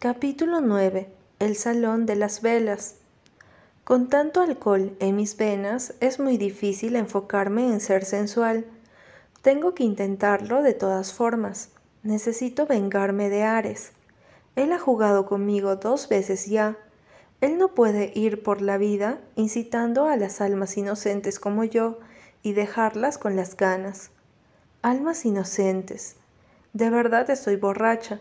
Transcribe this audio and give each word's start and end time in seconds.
Capítulo 0.00 0.60
9. 0.60 1.08
El 1.40 1.56
Salón 1.56 2.06
de 2.06 2.14
las 2.14 2.40
Velas. 2.40 2.98
Con 3.82 4.08
tanto 4.08 4.40
alcohol 4.40 4.96
en 5.00 5.16
mis 5.16 5.36
venas 5.36 5.92
es 5.98 6.20
muy 6.20 6.36
difícil 6.36 6.94
enfocarme 6.94 7.66
en 7.66 7.80
ser 7.80 8.04
sensual. 8.04 8.64
Tengo 9.42 9.74
que 9.74 9.82
intentarlo 9.82 10.62
de 10.62 10.72
todas 10.72 11.12
formas. 11.12 11.70
Necesito 12.04 12.64
vengarme 12.64 13.28
de 13.28 13.42
Ares. 13.42 13.90
Él 14.54 14.72
ha 14.72 14.78
jugado 14.78 15.26
conmigo 15.26 15.74
dos 15.74 16.08
veces 16.08 16.46
ya. 16.46 16.78
Él 17.40 17.58
no 17.58 17.74
puede 17.74 18.12
ir 18.14 18.44
por 18.44 18.62
la 18.62 18.78
vida 18.78 19.18
incitando 19.34 20.04
a 20.04 20.16
las 20.16 20.40
almas 20.40 20.76
inocentes 20.76 21.40
como 21.40 21.64
yo 21.64 21.98
y 22.44 22.52
dejarlas 22.52 23.18
con 23.18 23.34
las 23.34 23.56
ganas. 23.56 24.12
Almas 24.80 25.24
inocentes. 25.24 26.14
De 26.72 26.88
verdad 26.88 27.28
estoy 27.30 27.56
borracha 27.56 28.20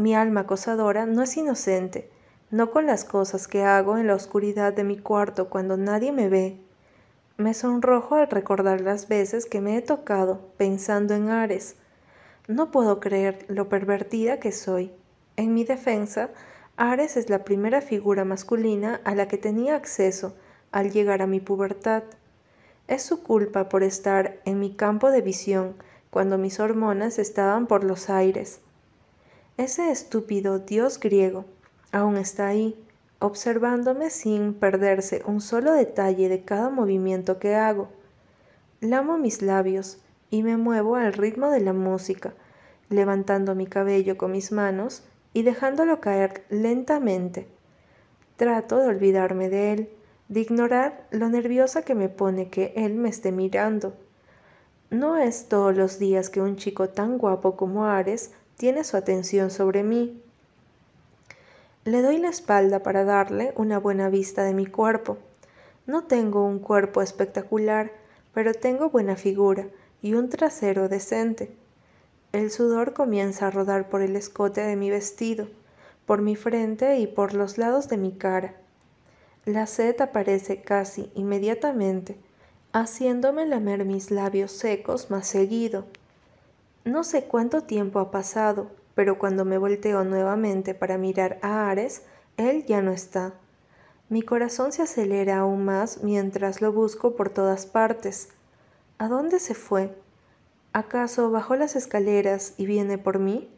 mi 0.00 0.14
alma 0.14 0.40
acosadora 0.40 1.06
no 1.06 1.22
es 1.22 1.36
inocente, 1.36 2.10
no 2.50 2.70
con 2.70 2.86
las 2.86 3.04
cosas 3.04 3.46
que 3.46 3.62
hago 3.62 3.98
en 3.98 4.06
la 4.06 4.14
oscuridad 4.14 4.72
de 4.72 4.82
mi 4.82 4.98
cuarto 4.98 5.48
cuando 5.48 5.76
nadie 5.76 6.10
me 6.10 6.28
ve. 6.28 6.58
Me 7.36 7.54
sonrojo 7.54 8.16
al 8.16 8.28
recordar 8.28 8.80
las 8.80 9.08
veces 9.08 9.46
que 9.46 9.60
me 9.60 9.76
he 9.76 9.82
tocado 9.82 10.40
pensando 10.56 11.14
en 11.14 11.28
Ares. 11.28 11.76
No 12.48 12.70
puedo 12.70 12.98
creer 12.98 13.44
lo 13.48 13.68
pervertida 13.68 14.40
que 14.40 14.52
soy. 14.52 14.90
En 15.36 15.54
mi 15.54 15.64
defensa, 15.64 16.30
Ares 16.76 17.16
es 17.16 17.30
la 17.30 17.44
primera 17.44 17.80
figura 17.80 18.24
masculina 18.24 19.00
a 19.04 19.14
la 19.14 19.28
que 19.28 19.38
tenía 19.38 19.76
acceso 19.76 20.34
al 20.72 20.90
llegar 20.90 21.22
a 21.22 21.26
mi 21.26 21.40
pubertad. 21.40 22.02
Es 22.88 23.02
su 23.02 23.22
culpa 23.22 23.68
por 23.68 23.82
estar 23.82 24.40
en 24.44 24.58
mi 24.58 24.74
campo 24.74 25.10
de 25.10 25.20
visión 25.20 25.74
cuando 26.10 26.38
mis 26.38 26.58
hormonas 26.58 27.18
estaban 27.18 27.66
por 27.66 27.84
los 27.84 28.10
aires. 28.10 28.60
Ese 29.60 29.90
estúpido 29.90 30.58
dios 30.58 30.98
griego 30.98 31.44
aún 31.92 32.16
está 32.16 32.46
ahí, 32.46 32.82
observándome 33.18 34.08
sin 34.08 34.54
perderse 34.54 35.22
un 35.26 35.42
solo 35.42 35.74
detalle 35.74 36.30
de 36.30 36.44
cada 36.44 36.70
movimiento 36.70 37.38
que 37.38 37.56
hago. 37.56 37.88
Lamo 38.80 39.18
mis 39.18 39.42
labios 39.42 39.98
y 40.30 40.42
me 40.42 40.56
muevo 40.56 40.96
al 40.96 41.12
ritmo 41.12 41.50
de 41.50 41.60
la 41.60 41.74
música, 41.74 42.32
levantando 42.88 43.54
mi 43.54 43.66
cabello 43.66 44.16
con 44.16 44.32
mis 44.32 44.50
manos 44.50 45.02
y 45.34 45.42
dejándolo 45.42 46.00
caer 46.00 46.42
lentamente. 46.48 47.46
Trato 48.36 48.78
de 48.78 48.88
olvidarme 48.88 49.50
de 49.50 49.72
él, 49.74 49.90
de 50.28 50.40
ignorar 50.40 51.06
lo 51.10 51.28
nerviosa 51.28 51.82
que 51.82 51.94
me 51.94 52.08
pone 52.08 52.48
que 52.48 52.72
él 52.76 52.94
me 52.94 53.10
esté 53.10 53.30
mirando. 53.30 53.92
No 54.88 55.18
es 55.18 55.50
todos 55.50 55.76
los 55.76 55.98
días 55.98 56.30
que 56.30 56.40
un 56.40 56.56
chico 56.56 56.88
tan 56.88 57.18
guapo 57.18 57.58
como 57.58 57.84
Ares 57.84 58.32
tiene 58.60 58.84
su 58.84 58.98
atención 58.98 59.50
sobre 59.50 59.82
mí. 59.82 60.20
Le 61.86 62.02
doy 62.02 62.18
la 62.18 62.28
espalda 62.28 62.82
para 62.82 63.04
darle 63.04 63.54
una 63.56 63.78
buena 63.78 64.10
vista 64.10 64.44
de 64.44 64.52
mi 64.52 64.66
cuerpo. 64.66 65.16
No 65.86 66.04
tengo 66.04 66.44
un 66.44 66.58
cuerpo 66.58 67.00
espectacular, 67.00 67.90
pero 68.34 68.52
tengo 68.52 68.90
buena 68.90 69.16
figura 69.16 69.66
y 70.02 70.12
un 70.12 70.28
trasero 70.28 70.90
decente. 70.90 71.50
El 72.32 72.50
sudor 72.50 72.92
comienza 72.92 73.46
a 73.46 73.50
rodar 73.50 73.88
por 73.88 74.02
el 74.02 74.14
escote 74.14 74.60
de 74.60 74.76
mi 74.76 74.90
vestido, 74.90 75.48
por 76.04 76.20
mi 76.20 76.36
frente 76.36 76.98
y 76.98 77.06
por 77.06 77.32
los 77.32 77.56
lados 77.56 77.88
de 77.88 77.96
mi 77.96 78.12
cara. 78.12 78.56
La 79.46 79.66
sed 79.66 79.98
aparece 80.02 80.60
casi 80.60 81.10
inmediatamente, 81.14 82.18
haciéndome 82.74 83.46
lamer 83.46 83.86
mis 83.86 84.10
labios 84.10 84.52
secos 84.52 85.10
más 85.10 85.26
seguido. 85.26 85.86
No 86.84 87.04
sé 87.04 87.24
cuánto 87.24 87.62
tiempo 87.62 88.00
ha 88.00 88.10
pasado, 88.10 88.70
pero 88.94 89.18
cuando 89.18 89.44
me 89.44 89.58
volteo 89.58 90.02
nuevamente 90.04 90.74
para 90.74 90.96
mirar 90.96 91.38
a 91.42 91.70
Ares, 91.70 92.02
él 92.36 92.64
ya 92.64 92.80
no 92.80 92.90
está. 92.90 93.34
Mi 94.08 94.22
corazón 94.22 94.72
se 94.72 94.82
acelera 94.82 95.38
aún 95.38 95.64
más 95.64 96.02
mientras 96.02 96.60
lo 96.60 96.72
busco 96.72 97.16
por 97.16 97.28
todas 97.28 97.66
partes. 97.66 98.30
¿A 98.98 99.08
dónde 99.08 99.38
se 99.38 99.54
fue? 99.54 99.94
¿Acaso 100.72 101.30
bajó 101.30 101.54
las 101.54 101.76
escaleras 101.76 102.54
y 102.56 102.66
viene 102.66 102.96
por 102.96 103.18
mí? 103.18 103.48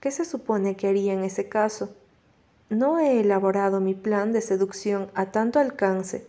¿Qué 0.00 0.10
se 0.10 0.24
supone 0.24 0.76
que 0.76 0.88
haría 0.88 1.12
en 1.12 1.24
ese 1.24 1.48
caso? 1.48 1.94
No 2.70 2.98
he 2.98 3.20
elaborado 3.20 3.80
mi 3.80 3.94
plan 3.94 4.32
de 4.32 4.40
seducción 4.40 5.10
a 5.14 5.26
tanto 5.26 5.58
alcance. 5.58 6.26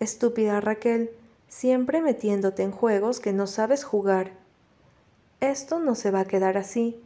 Estúpida 0.00 0.60
Raquel, 0.60 1.10
siempre 1.48 2.00
metiéndote 2.00 2.62
en 2.62 2.72
juegos 2.72 3.20
que 3.20 3.32
no 3.32 3.46
sabes 3.46 3.84
jugar. 3.84 4.45
Esto 5.46 5.78
no 5.78 5.94
se 5.94 6.10
va 6.10 6.20
a 6.22 6.24
quedar 6.24 6.58
así. 6.58 7.00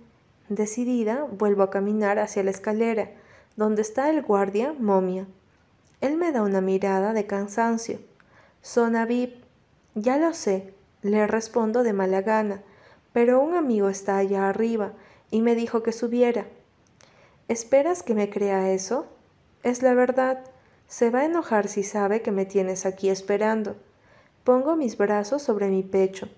Decidida, 0.48 1.26
vuelvo 1.30 1.62
a 1.62 1.68
caminar 1.68 2.18
hacia 2.18 2.42
la 2.42 2.50
escalera, 2.50 3.10
donde 3.54 3.82
está 3.82 4.08
el 4.08 4.22
guardia 4.22 4.72
momia. 4.72 5.26
Él 6.00 6.16
me 6.16 6.32
da 6.32 6.40
una 6.40 6.62
mirada 6.62 7.12
de 7.12 7.26
cansancio. 7.26 7.98
Zona 8.62 9.04
VIP. 9.04 9.44
Ya 9.94 10.16
lo 10.16 10.32
sé, 10.32 10.72
le 11.02 11.26
respondo 11.26 11.82
de 11.82 11.92
mala 11.92 12.22
gana, 12.22 12.62
pero 13.12 13.40
un 13.40 13.54
amigo 13.54 13.90
está 13.90 14.16
allá 14.16 14.48
arriba 14.48 14.92
y 15.30 15.42
me 15.42 15.54
dijo 15.54 15.82
que 15.82 15.92
subiera. 15.92 16.46
¿Esperas 17.48 18.02
que 18.02 18.14
me 18.14 18.30
crea 18.30 18.72
eso? 18.72 19.04
Es 19.62 19.82
la 19.82 19.92
verdad. 19.92 20.46
Se 20.88 21.10
va 21.10 21.20
a 21.20 21.26
enojar 21.26 21.68
si 21.68 21.82
sabe 21.82 22.22
que 22.22 22.32
me 22.32 22.46
tienes 22.46 22.86
aquí 22.86 23.10
esperando. 23.10 23.76
Pongo 24.44 24.76
mis 24.76 24.96
brazos 24.96 25.42
sobre 25.42 25.68
mi 25.68 25.82
pecho. 25.82 26.30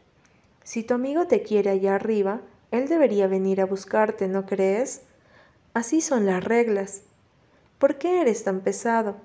Si 0.65 0.83
tu 0.83 0.95
amigo 0.95 1.27
te 1.27 1.43
quiere 1.43 1.71
allá 1.71 1.97
arriba, 1.97 2.41
él 2.71 2.89
debería 2.89 3.27
venir 3.27 3.61
a 3.61 3.67
buscarte, 3.67 4.29
¿no 4.29 4.47
crees? 4.47 5.03
Así 5.75 6.01
son 6.01 6.27
las 6.27 6.45
reglas. 6.45 7.03
¿Por 7.79 7.97
qué 7.99 8.21
eres 8.21 8.45
tan 8.45 8.61
pesado? 8.61 9.17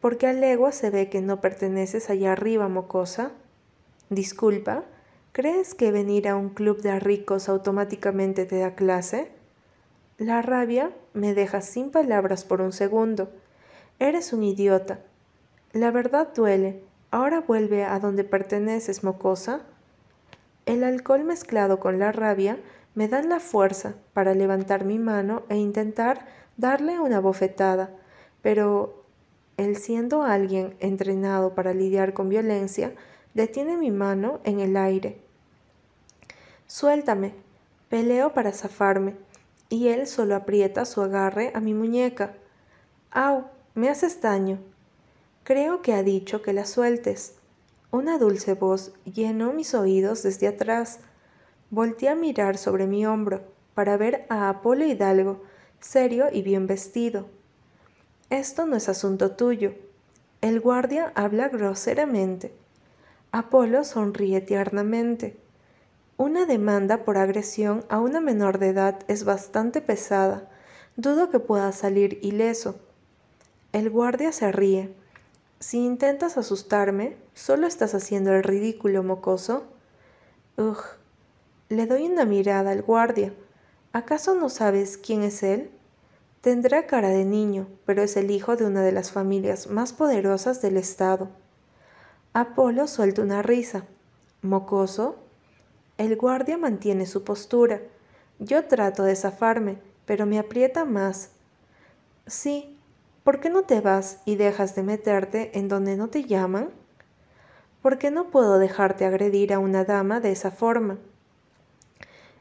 Porque 0.00 0.26
a 0.26 0.32
legua 0.32 0.70
se 0.72 0.90
ve 0.90 1.08
que 1.08 1.22
no 1.22 1.40
perteneces 1.40 2.10
allá 2.10 2.32
arriba, 2.32 2.68
mocosa. 2.68 3.32
Disculpa, 4.10 4.84
¿crees 5.32 5.74
que 5.74 5.90
venir 5.90 6.28
a 6.28 6.36
un 6.36 6.50
club 6.50 6.82
de 6.82 7.00
ricos 7.00 7.48
automáticamente 7.48 8.44
te 8.44 8.58
da 8.58 8.74
clase? 8.74 9.32
La 10.18 10.42
rabia 10.42 10.92
me 11.12 11.34
deja 11.34 11.60
sin 11.60 11.90
palabras 11.90 12.44
por 12.44 12.60
un 12.60 12.72
segundo. 12.72 13.32
Eres 13.98 14.32
un 14.32 14.44
idiota. 14.44 15.00
La 15.72 15.90
verdad 15.90 16.28
duele. 16.34 16.82
Ahora 17.10 17.40
vuelve 17.40 17.84
a 17.84 17.98
donde 17.98 18.24
perteneces, 18.24 19.02
mocosa. 19.02 19.62
El 20.66 20.82
alcohol 20.82 21.24
mezclado 21.24 21.78
con 21.78 21.98
la 21.98 22.12
rabia 22.12 22.58
me 22.94 23.08
dan 23.08 23.28
la 23.28 23.40
fuerza 23.40 23.94
para 24.12 24.34
levantar 24.34 24.84
mi 24.84 24.98
mano 24.98 25.42
e 25.48 25.56
intentar 25.56 26.26
darle 26.56 27.00
una 27.00 27.20
bofetada, 27.20 27.90
pero 28.40 29.04
él 29.56 29.76
siendo 29.76 30.22
alguien 30.22 30.76
entrenado 30.80 31.54
para 31.54 31.74
lidiar 31.74 32.12
con 32.14 32.28
violencia, 32.28 32.94
detiene 33.34 33.76
mi 33.76 33.90
mano 33.90 34.40
en 34.44 34.60
el 34.60 34.76
aire. 34.76 35.18
Suéltame, 36.66 37.34
peleo 37.88 38.32
para 38.32 38.52
zafarme, 38.52 39.14
y 39.68 39.88
él 39.88 40.06
solo 40.06 40.34
aprieta 40.34 40.84
su 40.84 41.02
agarre 41.02 41.50
a 41.54 41.60
mi 41.60 41.74
muñeca. 41.74 42.34
¡Au! 43.10 43.44
Me 43.74 43.88
haces 43.88 44.20
daño. 44.20 44.58
Creo 45.42 45.82
que 45.82 45.94
ha 45.94 46.02
dicho 46.02 46.42
que 46.42 46.52
la 46.52 46.64
sueltes. 46.64 47.34
Una 47.94 48.18
dulce 48.18 48.54
voz 48.54 48.92
llenó 49.04 49.52
mis 49.52 49.72
oídos 49.72 50.24
desde 50.24 50.48
atrás. 50.48 50.98
Volté 51.70 52.08
a 52.08 52.16
mirar 52.16 52.58
sobre 52.58 52.88
mi 52.88 53.06
hombro 53.06 53.42
para 53.72 53.96
ver 53.96 54.26
a 54.28 54.48
Apolo 54.48 54.84
Hidalgo, 54.84 55.44
serio 55.78 56.26
y 56.32 56.42
bien 56.42 56.66
vestido. 56.66 57.28
Esto 58.30 58.66
no 58.66 58.74
es 58.74 58.88
asunto 58.88 59.36
tuyo. 59.36 59.74
El 60.40 60.58
guardia 60.58 61.12
habla 61.14 61.48
groseramente. 61.48 62.52
Apolo 63.30 63.84
sonríe 63.84 64.40
tiernamente. 64.40 65.36
Una 66.16 66.46
demanda 66.46 67.04
por 67.04 67.16
agresión 67.16 67.84
a 67.88 68.00
una 68.00 68.20
menor 68.20 68.58
de 68.58 68.70
edad 68.70 68.98
es 69.06 69.22
bastante 69.22 69.80
pesada. 69.80 70.50
Dudo 70.96 71.30
que 71.30 71.38
pueda 71.38 71.70
salir 71.70 72.18
ileso. 72.22 72.74
El 73.70 73.88
guardia 73.88 74.32
se 74.32 74.50
ríe. 74.50 74.92
Si 75.66 75.78
intentas 75.78 76.36
asustarme, 76.36 77.16
solo 77.32 77.66
estás 77.66 77.94
haciendo 77.94 78.34
el 78.34 78.42
ridículo, 78.42 79.02
mocoso. 79.02 79.64
Ugh. 80.58 80.76
Le 81.70 81.86
doy 81.86 82.04
una 82.04 82.26
mirada 82.26 82.72
al 82.72 82.82
guardia. 82.82 83.32
¿Acaso 83.94 84.34
no 84.34 84.50
sabes 84.50 84.98
quién 84.98 85.22
es 85.22 85.42
él? 85.42 85.70
Tendrá 86.42 86.86
cara 86.86 87.08
de 87.08 87.24
niño, 87.24 87.66
pero 87.86 88.02
es 88.02 88.18
el 88.18 88.30
hijo 88.30 88.56
de 88.56 88.66
una 88.66 88.82
de 88.82 88.92
las 88.92 89.10
familias 89.10 89.68
más 89.68 89.94
poderosas 89.94 90.60
del 90.60 90.76
estado. 90.76 91.30
Apolo 92.34 92.86
suelta 92.86 93.22
una 93.22 93.40
risa. 93.40 93.86
¿Mocoso? 94.42 95.16
El 95.96 96.14
guardia 96.16 96.58
mantiene 96.58 97.06
su 97.06 97.24
postura. 97.24 97.80
Yo 98.38 98.66
trato 98.66 99.02
de 99.02 99.16
zafarme, 99.16 99.78
pero 100.04 100.26
me 100.26 100.38
aprieta 100.38 100.84
más. 100.84 101.30
Sí, 102.26 102.73
¿Por 103.24 103.40
qué 103.40 103.48
no 103.48 103.62
te 103.62 103.80
vas 103.80 104.18
y 104.26 104.36
dejas 104.36 104.74
de 104.74 104.82
meterte 104.82 105.58
en 105.58 105.68
donde 105.68 105.96
no 105.96 106.08
te 106.08 106.24
llaman? 106.24 106.68
¿Por 107.80 107.96
qué 107.96 108.10
no 108.10 108.30
puedo 108.30 108.58
dejarte 108.58 109.06
agredir 109.06 109.54
a 109.54 109.58
una 109.58 109.84
dama 109.84 110.20
de 110.20 110.30
esa 110.30 110.50
forma? 110.50 110.98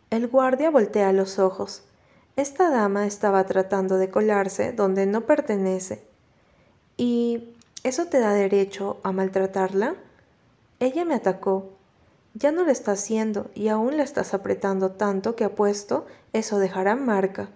El 0.09 0.27
guardia 0.27 0.69
voltea 0.69 1.13
los 1.13 1.39
ojos. 1.39 1.83
Esta 2.35 2.69
dama 2.69 3.07
estaba 3.07 3.45
tratando 3.45 3.95
de 3.95 4.09
colarse 4.09 4.73
donde 4.73 5.05
no 5.05 5.21
pertenece. 5.21 6.03
¿Y 6.97 7.55
eso 7.83 8.07
te 8.07 8.19
da 8.19 8.33
derecho 8.33 8.99
a 9.03 9.13
maltratarla? 9.13 9.95
Ella 10.81 11.05
me 11.05 11.15
atacó. 11.15 11.69
Ya 12.33 12.51
no 12.51 12.65
lo 12.65 12.71
está 12.71 12.91
haciendo 12.91 13.49
y 13.55 13.69
aún 13.69 13.95
la 13.95 14.03
estás 14.03 14.33
apretando 14.33 14.91
tanto 14.91 15.37
que 15.37 15.45
apuesto 15.45 16.07
eso 16.33 16.59
dejará 16.59 16.97
marca. 16.97 17.47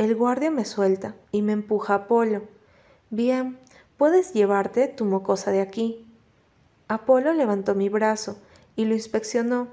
El 0.00 0.16
guardia 0.16 0.50
me 0.50 0.64
suelta 0.64 1.14
y 1.30 1.42
me 1.42 1.52
empuja 1.52 1.92
a 1.92 1.96
Apolo. 1.96 2.44
Bien, 3.10 3.58
puedes 3.98 4.32
llevarte 4.32 4.88
tu 4.88 5.04
mocosa 5.04 5.50
de 5.50 5.60
aquí. 5.60 6.06
Apolo 6.88 7.34
levantó 7.34 7.74
mi 7.74 7.90
brazo 7.90 8.38
y 8.76 8.86
lo 8.86 8.94
inspeccionó. 8.94 9.68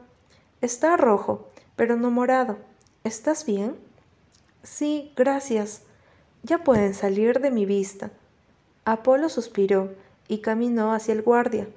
Está 0.60 0.98
rojo, 0.98 1.48
pero 1.78 1.96
no 1.96 2.12
morado. 2.12 2.58
¿Estás 3.06 3.46
bien? 3.46 3.78
Sí, 4.64 5.14
gracias. 5.16 5.84
Ya 6.44 6.58
pueden 6.58 6.94
salir 6.94 7.40
de 7.40 7.50
mi 7.50 7.66
vista. 7.66 8.12
Apolo 8.84 9.30
suspiró 9.30 9.94
y 10.28 10.40
caminó 10.40 10.92
hacia 10.92 11.14
el 11.14 11.22
guardia. 11.22 11.70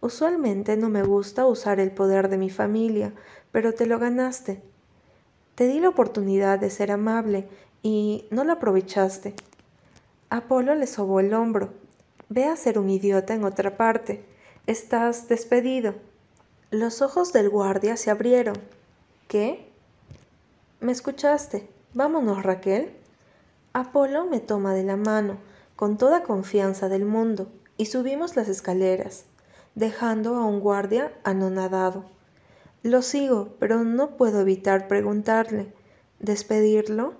Usualmente 0.00 0.78
no 0.78 0.88
me 0.88 1.02
gusta 1.02 1.44
usar 1.44 1.78
el 1.78 1.90
poder 1.90 2.30
de 2.30 2.38
mi 2.38 2.48
familia, 2.48 3.12
pero 3.50 3.74
te 3.74 3.84
lo 3.84 3.98
ganaste. 3.98 4.62
Te 5.56 5.66
di 5.66 5.78
la 5.78 5.90
oportunidad 5.90 6.58
de 6.58 6.70
ser 6.70 6.90
amable 6.90 7.46
y 7.82 8.26
no 8.30 8.44
lo 8.44 8.52
aprovechaste. 8.52 9.34
Apolo 10.30 10.74
le 10.74 10.86
sobó 10.86 11.20
el 11.20 11.34
hombro. 11.34 11.72
Ve 12.28 12.44
a 12.44 12.56
ser 12.56 12.78
un 12.78 12.88
idiota 12.90 13.34
en 13.34 13.44
otra 13.44 13.76
parte. 13.76 14.24
Estás 14.66 15.28
despedido. 15.28 15.94
Los 16.70 17.02
ojos 17.02 17.32
del 17.32 17.50
guardia 17.50 17.96
se 17.96 18.10
abrieron. 18.10 18.56
¿Qué? 19.28 19.68
¿Me 20.80 20.92
escuchaste? 20.92 21.68
Vámonos, 21.94 22.42
Raquel. 22.42 22.92
Apolo 23.72 24.26
me 24.26 24.40
toma 24.40 24.74
de 24.74 24.84
la 24.84 24.96
mano, 24.96 25.38
con 25.76 25.98
toda 25.98 26.22
confianza 26.22 26.88
del 26.88 27.04
mundo, 27.04 27.50
y 27.76 27.86
subimos 27.86 28.36
las 28.36 28.48
escaleras 28.48 29.26
dejando 29.74 30.36
a 30.36 30.44
un 30.44 30.60
guardia 30.60 31.12
anonadado. 31.24 32.04
Lo 32.82 33.02
sigo, 33.02 33.54
pero 33.58 33.84
no 33.84 34.16
puedo 34.16 34.40
evitar 34.40 34.88
preguntarle. 34.88 35.72
¿Despedirlo? 36.18 37.14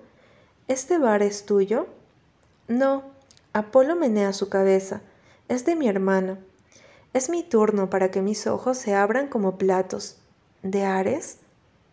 ¿Este 0.73 0.97
bar 0.97 1.23
es 1.23 1.45
tuyo? 1.45 1.87
No. 2.67 3.03
Apolo 3.53 3.95
menea 3.95 4.33
su 4.33 4.49
cabeza. 4.49 5.03
Es 5.47 5.67
de 5.67 5.77
mi 5.77 5.87
hermano. 5.87 6.39
Es 7.13 7.29
mi 7.29 7.43
turno 7.43 7.91
para 7.91 8.11
que 8.11 8.23
mis 8.23 8.47
ojos 8.47 8.79
se 8.79 8.95
abran 8.95 9.29
como 9.29 9.59
platos. 9.59 10.17
¿De 10.63 10.87
Ares? 10.87 11.41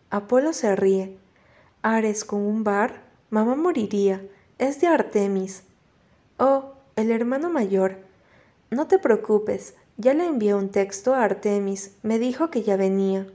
Apolo 0.08 0.54
se 0.54 0.76
ríe. 0.76 1.18
¿Ares 1.82 2.24
con 2.24 2.40
un 2.40 2.64
bar? 2.64 3.02
Mamá 3.28 3.54
moriría. 3.54 4.26
Es 4.56 4.80
de 4.80 4.86
Artemis. 4.86 5.62
Oh, 6.38 6.72
el 6.96 7.10
hermano 7.10 7.50
mayor. 7.50 7.98
No 8.70 8.86
te 8.86 8.98
preocupes, 8.98 9.74
ya 9.98 10.14
le 10.14 10.24
envié 10.24 10.54
un 10.54 10.70
texto 10.70 11.12
a 11.12 11.24
Artemis, 11.24 11.96
me 12.02 12.18
dijo 12.18 12.50
que 12.50 12.62
ya 12.62 12.76
venía. 12.76 13.26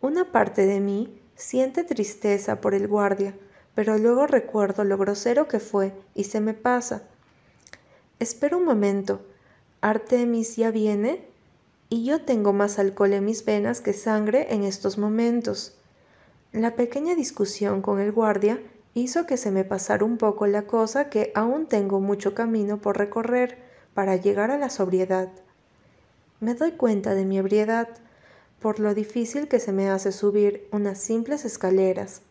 Una 0.00 0.32
parte 0.32 0.64
de 0.64 0.80
mí 0.80 1.20
siente 1.36 1.84
tristeza 1.84 2.62
por 2.62 2.72
el 2.72 2.88
guardia, 2.88 3.34
pero 3.74 3.98
luego 3.98 4.26
recuerdo 4.26 4.84
lo 4.84 4.98
grosero 4.98 5.48
que 5.48 5.60
fue 5.60 5.92
y 6.14 6.24
se 6.24 6.40
me 6.40 6.54
pasa. 6.54 7.02
Espera 8.18 8.56
un 8.56 8.64
momento. 8.64 9.20
Artemis 9.80 10.56
ya 10.56 10.70
viene 10.70 11.24
y 11.88 12.04
yo 12.04 12.22
tengo 12.22 12.52
más 12.52 12.78
alcohol 12.78 13.12
en 13.14 13.24
mis 13.24 13.44
venas 13.44 13.80
que 13.80 13.92
sangre 13.92 14.54
en 14.54 14.62
estos 14.62 14.98
momentos. 14.98 15.74
La 16.52 16.74
pequeña 16.74 17.14
discusión 17.14 17.82
con 17.82 17.98
el 17.98 18.12
guardia 18.12 18.62
hizo 18.94 19.26
que 19.26 19.36
se 19.36 19.50
me 19.50 19.64
pasara 19.64 20.04
un 20.04 20.18
poco 20.18 20.46
la 20.46 20.62
cosa 20.62 21.08
que 21.08 21.32
aún 21.34 21.66
tengo 21.66 22.00
mucho 22.00 22.34
camino 22.34 22.78
por 22.78 22.98
recorrer 22.98 23.58
para 23.94 24.16
llegar 24.16 24.50
a 24.50 24.58
la 24.58 24.70
sobriedad. 24.70 25.28
Me 26.40 26.54
doy 26.54 26.72
cuenta 26.72 27.14
de 27.14 27.24
mi 27.24 27.38
ebriedad 27.38 27.88
por 28.60 28.78
lo 28.78 28.94
difícil 28.94 29.48
que 29.48 29.58
se 29.58 29.72
me 29.72 29.90
hace 29.90 30.12
subir 30.12 30.68
unas 30.70 30.98
simples 30.98 31.44
escaleras. 31.44 32.22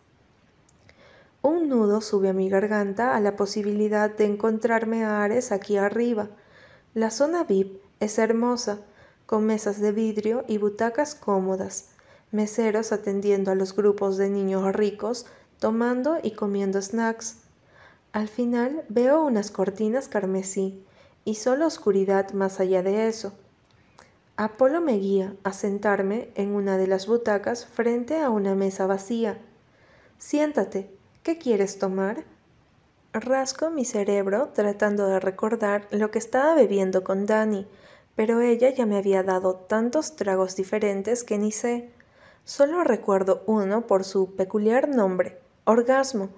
Un 1.43 1.69
nudo 1.69 2.01
sube 2.01 2.29
a 2.29 2.33
mi 2.33 2.49
garganta 2.49 3.15
a 3.15 3.19
la 3.19 3.35
posibilidad 3.35 4.15
de 4.15 4.25
encontrarme 4.25 5.03
a 5.03 5.23
Ares 5.23 5.51
aquí 5.51 5.75
arriba. 5.75 6.29
La 6.93 7.09
zona 7.09 7.43
VIP 7.43 7.81
es 7.99 8.19
hermosa, 8.19 8.79
con 9.25 9.45
mesas 9.45 9.79
de 9.79 9.91
vidrio 9.91 10.43
y 10.47 10.59
butacas 10.59 11.15
cómodas, 11.15 11.89
meseros 12.31 12.91
atendiendo 12.91 13.49
a 13.49 13.55
los 13.55 13.75
grupos 13.75 14.17
de 14.17 14.29
niños 14.29 14.71
ricos, 14.73 15.25
tomando 15.57 16.19
y 16.21 16.31
comiendo 16.31 16.79
snacks. 16.79 17.37
Al 18.13 18.27
final 18.27 18.83
veo 18.89 19.23
unas 19.23 19.49
cortinas 19.49 20.07
carmesí 20.07 20.83
y 21.25 21.35
solo 21.35 21.65
oscuridad 21.65 22.33
más 22.33 22.59
allá 22.59 22.83
de 22.83 23.07
eso. 23.07 23.33
Apolo 24.37 24.79
me 24.79 24.93
guía 24.97 25.35
a 25.43 25.53
sentarme 25.53 26.29
en 26.35 26.53
una 26.53 26.77
de 26.77 26.87
las 26.87 27.07
butacas 27.07 27.65
frente 27.65 28.19
a 28.19 28.29
una 28.29 28.53
mesa 28.53 28.85
vacía. 28.85 29.39
Siéntate, 30.17 30.89
¿qué 31.23 31.37
quieres 31.37 31.77
tomar? 31.77 32.23
Rasco 33.13 33.69
mi 33.69 33.85
cerebro 33.85 34.49
tratando 34.53 35.05
de 35.05 35.19
recordar 35.19 35.87
lo 35.91 36.09
que 36.09 36.17
estaba 36.17 36.55
bebiendo 36.55 37.03
con 37.03 37.27
Dani, 37.27 37.67
pero 38.15 38.41
ella 38.41 38.71
ya 38.71 38.87
me 38.87 38.97
había 38.97 39.21
dado 39.21 39.55
tantos 39.55 40.15
tragos 40.15 40.55
diferentes 40.55 41.23
que 41.23 41.37
ni 41.37 41.51
sé. 41.51 41.89
Solo 42.43 42.83
recuerdo 42.83 43.43
uno 43.45 43.85
por 43.85 44.03
su 44.03 44.35
peculiar 44.35 44.89
nombre, 44.89 45.37
orgasmo, 45.65 46.29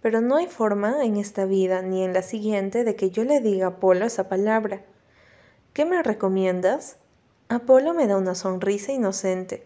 pero 0.00 0.20
no 0.20 0.36
hay 0.36 0.48
forma 0.48 1.04
en 1.04 1.18
esta 1.18 1.44
vida 1.44 1.80
ni 1.82 2.02
en 2.02 2.12
la 2.12 2.22
siguiente 2.22 2.82
de 2.82 2.96
que 2.96 3.10
yo 3.10 3.22
le 3.22 3.40
diga 3.40 3.66
a 3.66 3.70
Apolo 3.70 4.06
esa 4.06 4.28
palabra. 4.28 4.82
¿Qué 5.72 5.84
me 5.84 6.02
recomiendas? 6.02 6.96
Apolo 7.48 7.94
me 7.94 8.08
da 8.08 8.16
una 8.16 8.34
sonrisa 8.34 8.90
inocente. 8.90 9.64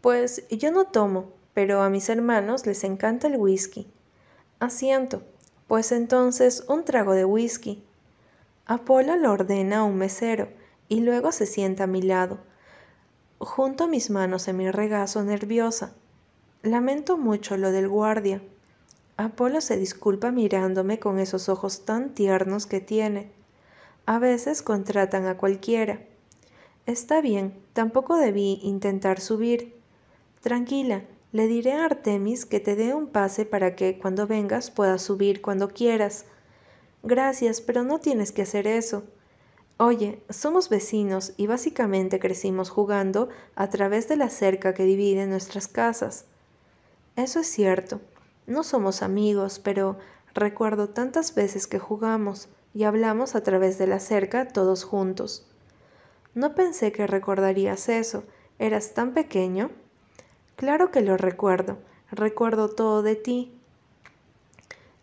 Pues 0.00 0.48
yo 0.48 0.72
no 0.72 0.86
tomo, 0.86 1.32
pero 1.52 1.82
a 1.82 1.90
mis 1.90 2.08
hermanos 2.08 2.64
les 2.64 2.84
encanta 2.84 3.26
el 3.26 3.36
whisky. 3.36 3.86
Asiento. 4.64 5.22
Pues 5.68 5.92
entonces 5.92 6.64
un 6.68 6.84
trago 6.84 7.12
de 7.12 7.24
whisky. 7.24 7.82
Apolo 8.66 9.16
lo 9.16 9.32
ordena 9.32 9.78
a 9.78 9.84
un 9.84 9.96
mesero 9.96 10.48
y 10.88 11.00
luego 11.00 11.32
se 11.32 11.46
sienta 11.46 11.84
a 11.84 11.86
mi 11.86 12.02
lado. 12.02 12.38
Junto 13.38 13.88
mis 13.88 14.10
manos 14.10 14.48
en 14.48 14.56
mi 14.56 14.70
regazo 14.70 15.22
nerviosa. 15.22 15.92
Lamento 16.62 17.16
mucho 17.18 17.56
lo 17.56 17.72
del 17.72 17.88
guardia. 17.88 18.42
Apolo 19.16 19.60
se 19.60 19.76
disculpa 19.76 20.30
mirándome 20.30 20.98
con 20.98 21.18
esos 21.18 21.48
ojos 21.48 21.84
tan 21.84 22.14
tiernos 22.14 22.66
que 22.66 22.80
tiene. 22.80 23.30
A 24.06 24.18
veces 24.18 24.62
contratan 24.62 25.26
a 25.26 25.36
cualquiera 25.36 26.00
Está 26.86 27.22
bien, 27.22 27.54
tampoco 27.72 28.16
debí 28.16 28.60
intentar 28.62 29.18
subir. 29.18 29.74
Tranquila, 30.42 31.02
le 31.34 31.48
diré 31.48 31.72
a 31.72 31.84
Artemis 31.86 32.46
que 32.46 32.60
te 32.60 32.76
dé 32.76 32.94
un 32.94 33.08
pase 33.08 33.44
para 33.44 33.74
que 33.74 33.98
cuando 33.98 34.28
vengas 34.28 34.70
puedas 34.70 35.02
subir 35.02 35.42
cuando 35.42 35.68
quieras. 35.68 36.26
Gracias, 37.02 37.60
pero 37.60 37.82
no 37.82 37.98
tienes 37.98 38.30
que 38.30 38.42
hacer 38.42 38.68
eso. 38.68 39.02
Oye, 39.76 40.22
somos 40.30 40.68
vecinos 40.68 41.32
y 41.36 41.48
básicamente 41.48 42.20
crecimos 42.20 42.70
jugando 42.70 43.30
a 43.56 43.68
través 43.68 44.06
de 44.06 44.14
la 44.14 44.28
cerca 44.28 44.74
que 44.74 44.84
divide 44.84 45.26
nuestras 45.26 45.66
casas. 45.66 46.26
Eso 47.16 47.40
es 47.40 47.48
cierto. 47.48 48.00
No 48.46 48.62
somos 48.62 49.02
amigos, 49.02 49.58
pero 49.58 49.98
recuerdo 50.34 50.90
tantas 50.90 51.34
veces 51.34 51.66
que 51.66 51.80
jugamos 51.80 52.48
y 52.74 52.84
hablamos 52.84 53.34
a 53.34 53.42
través 53.42 53.76
de 53.76 53.88
la 53.88 53.98
cerca 53.98 54.46
todos 54.46 54.84
juntos. 54.84 55.48
No 56.32 56.54
pensé 56.54 56.92
que 56.92 57.08
recordarías 57.08 57.88
eso. 57.88 58.22
¿Eras 58.60 58.94
tan 58.94 59.14
pequeño? 59.14 59.72
Claro 60.56 60.90
que 60.90 61.00
lo 61.00 61.16
recuerdo. 61.16 61.78
Recuerdo 62.10 62.68
todo 62.68 63.02
de 63.02 63.16
ti. 63.16 63.52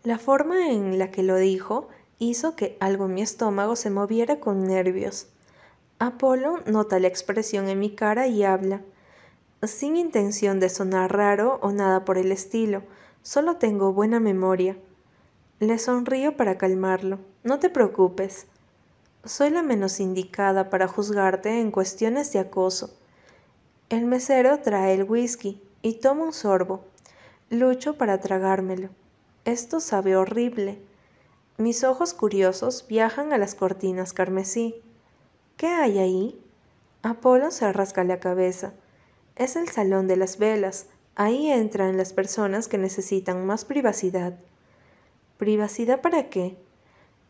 La 0.02 0.18
forma 0.18 0.70
en 0.70 0.98
la 0.98 1.10
que 1.10 1.22
lo 1.22 1.36
dijo 1.36 1.88
hizo 2.18 2.56
que 2.56 2.76
algo 2.80 3.06
en 3.06 3.14
mi 3.14 3.22
estómago 3.22 3.76
se 3.76 3.90
moviera 3.90 4.40
con 4.40 4.64
nervios. 4.64 5.28
Apolo 5.98 6.60
nota 6.66 6.98
la 6.98 7.08
expresión 7.08 7.68
en 7.68 7.78
mi 7.78 7.90
cara 7.94 8.26
y 8.26 8.42
habla, 8.42 8.80
sin 9.62 9.96
intención 9.96 10.58
de 10.58 10.68
sonar 10.68 11.16
raro 11.16 11.60
o 11.62 11.70
nada 11.70 12.04
por 12.04 12.18
el 12.18 12.32
estilo, 12.32 12.82
solo 13.22 13.58
tengo 13.58 13.92
buena 13.92 14.18
memoria. 14.18 14.76
Le 15.60 15.78
sonrío 15.78 16.36
para 16.36 16.58
calmarlo. 16.58 17.20
No 17.44 17.60
te 17.60 17.70
preocupes. 17.70 18.46
Soy 19.24 19.50
la 19.50 19.62
menos 19.62 20.00
indicada 20.00 20.68
para 20.68 20.88
juzgarte 20.88 21.60
en 21.60 21.70
cuestiones 21.70 22.32
de 22.32 22.40
acoso. 22.40 22.90
El 23.92 24.06
mesero 24.06 24.58
trae 24.60 24.94
el 24.94 25.04
whisky 25.04 25.60
y 25.82 25.96
toma 25.96 26.24
un 26.24 26.32
sorbo. 26.32 26.82
Lucho 27.50 27.98
para 27.98 28.20
tragármelo. 28.20 28.88
Esto 29.44 29.80
sabe 29.80 30.16
horrible. 30.16 30.80
Mis 31.58 31.84
ojos 31.84 32.14
curiosos 32.14 32.86
viajan 32.88 33.34
a 33.34 33.36
las 33.36 33.54
cortinas 33.54 34.14
carmesí. 34.14 34.76
¿Qué 35.58 35.66
hay 35.66 35.98
ahí? 35.98 36.42
Apolo 37.02 37.50
se 37.50 37.70
rasca 37.70 38.02
la 38.02 38.18
cabeza. 38.18 38.72
Es 39.36 39.56
el 39.56 39.68
salón 39.68 40.08
de 40.08 40.16
las 40.16 40.38
velas. 40.38 40.86
Ahí 41.14 41.50
entran 41.50 41.98
las 41.98 42.14
personas 42.14 42.68
que 42.68 42.78
necesitan 42.78 43.44
más 43.44 43.66
privacidad. 43.66 44.38
¿Privacidad 45.36 46.00
para 46.00 46.30
qué? 46.30 46.56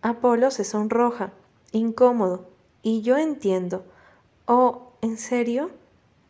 Apolo 0.01 0.53
se 0.53 0.63
sonroja, 0.63 1.33
incómodo, 1.73 2.51
y 2.83 3.03
yo 3.03 3.19
entiendo. 3.19 3.85
Oh, 4.47 4.93
¿en 5.01 5.19
serio? 5.19 5.73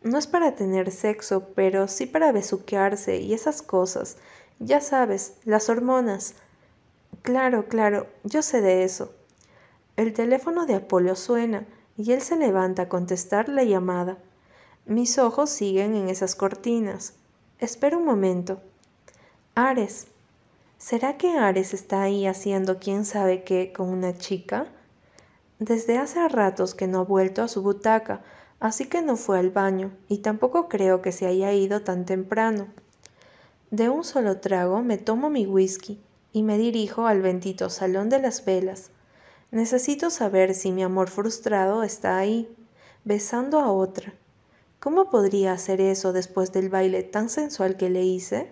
No 0.03 0.17
es 0.17 0.27
para 0.27 0.53
tener 0.53 0.91
sexo, 0.91 1.47
pero 1.55 1.87
sí 1.87 2.05
para 2.05 2.33
besuquearse 2.33 3.17
y 3.17 3.33
esas 3.33 3.61
cosas. 3.61 4.17
Ya 4.59 4.81
sabes, 4.81 5.35
las 5.45 5.69
hormonas. 5.69 6.35
Claro, 7.21 7.69
claro, 7.69 8.07
yo 8.23 8.41
sé 8.41 8.61
de 8.61 8.83
eso. 8.83 9.13
El 9.95 10.11
teléfono 10.11 10.65
de 10.65 10.75
Apolo 10.75 11.15
suena 11.15 11.65
y 11.97 12.11
él 12.11 12.21
se 12.21 12.35
levanta 12.35 12.83
a 12.83 12.89
contestar 12.89 13.47
la 13.47 13.63
llamada. 13.63 14.17
Mis 14.85 15.17
ojos 15.17 15.49
siguen 15.49 15.95
en 15.95 16.09
esas 16.09 16.35
cortinas. 16.35 17.13
Espera 17.59 17.97
un 17.97 18.05
momento. 18.05 18.59
Ares. 19.55 20.07
¿Será 20.77 21.17
que 21.17 21.37
Ares 21.37 21.73
está 21.73 22.01
ahí 22.01 22.27
haciendo 22.27 22.77
quién 22.77 23.05
sabe 23.05 23.45
qué 23.45 23.71
con 23.71 23.87
una 23.87 24.17
chica? 24.17 24.67
Desde 25.59 25.97
hace 25.97 26.27
ratos 26.27 26.75
que 26.75 26.87
no 26.87 26.99
ha 26.99 27.03
vuelto 27.05 27.41
a 27.41 27.47
su 27.47 27.61
butaca, 27.61 28.21
así 28.63 28.85
que 28.85 29.01
no 29.01 29.17
fue 29.17 29.39
al 29.39 29.49
baño, 29.49 29.91
y 30.07 30.19
tampoco 30.19 30.69
creo 30.69 31.01
que 31.01 31.11
se 31.11 31.25
haya 31.25 31.51
ido 31.51 31.81
tan 31.81 32.05
temprano. 32.05 32.67
De 33.71 33.89
un 33.89 34.05
solo 34.05 34.39
trago 34.39 34.81
me 34.81 34.97
tomo 34.97 35.29
mi 35.29 35.45
whisky 35.45 36.01
y 36.31 36.43
me 36.43 36.57
dirijo 36.57 37.05
al 37.05 37.21
bendito 37.21 37.69
salón 37.69 38.07
de 38.07 38.19
las 38.19 38.45
velas. 38.45 38.91
Necesito 39.51 40.09
saber 40.09 40.53
si 40.53 40.71
mi 40.71 40.81
amor 40.81 41.09
frustrado 41.09 41.83
está 41.83 42.17
ahí, 42.17 42.55
besando 43.03 43.59
a 43.59 43.69
otra. 43.69 44.13
¿Cómo 44.79 45.09
podría 45.09 45.51
hacer 45.51 45.81
eso 45.81 46.13
después 46.13 46.53
del 46.53 46.69
baile 46.69 47.03
tan 47.03 47.27
sensual 47.29 47.75
que 47.75 47.89
le 47.89 48.03
hice? 48.03 48.49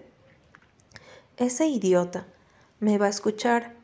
Ese 1.37 1.67
idiota 1.67 2.27
me 2.81 2.97
va 2.97 3.05
a 3.05 3.11
escuchar. 3.11 3.75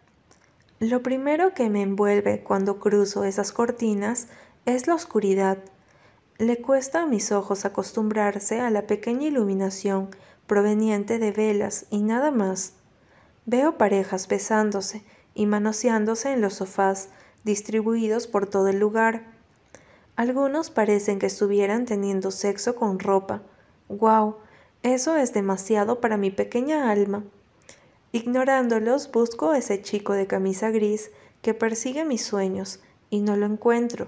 Lo 0.79 1.01
primero 1.01 1.53
que 1.53 1.69
me 1.69 1.83
envuelve 1.83 2.43
cuando 2.43 2.79
cruzo 2.79 3.23
esas 3.23 3.53
cortinas 3.53 4.27
es 4.65 4.87
la 4.87 4.95
oscuridad. 4.95 5.59
Le 6.39 6.61
cuesta 6.61 7.01
a 7.01 7.05
mis 7.07 7.31
ojos 7.31 7.65
acostumbrarse 7.65 8.59
a 8.59 8.69
la 8.69 8.85
pequeña 8.85 9.25
iluminación 9.25 10.09
proveniente 10.45 11.17
de 11.17 11.31
velas 11.31 11.87
y 11.89 12.03
nada 12.03 12.29
más. 12.29 12.73
Veo 13.47 13.79
parejas 13.79 14.27
besándose 14.27 15.03
y 15.33 15.47
manoseándose 15.47 16.31
en 16.31 16.41
los 16.41 16.53
sofás 16.53 17.09
distribuidos 17.43 18.27
por 18.27 18.45
todo 18.45 18.67
el 18.67 18.77
lugar. 18.77 19.23
Algunos 20.15 20.69
parecen 20.69 21.17
que 21.17 21.25
estuvieran 21.25 21.85
teniendo 21.85 22.29
sexo 22.29 22.75
con 22.75 22.99
ropa. 22.99 23.41
¡Guau! 23.89 24.37
Eso 24.83 25.15
es 25.15 25.33
demasiado 25.33 26.01
para 26.01 26.17
mi 26.17 26.29
pequeña 26.29 26.91
alma. 26.91 27.23
Ignorándolos, 28.11 29.11
busco 29.11 29.51
a 29.51 29.57
ese 29.57 29.81
chico 29.81 30.13
de 30.13 30.27
camisa 30.27 30.69
gris 30.69 31.09
que 31.41 31.55
persigue 31.55 32.05
mis 32.05 32.23
sueños 32.23 32.79
y 33.09 33.21
no 33.21 33.35
lo 33.35 33.47
encuentro. 33.47 34.07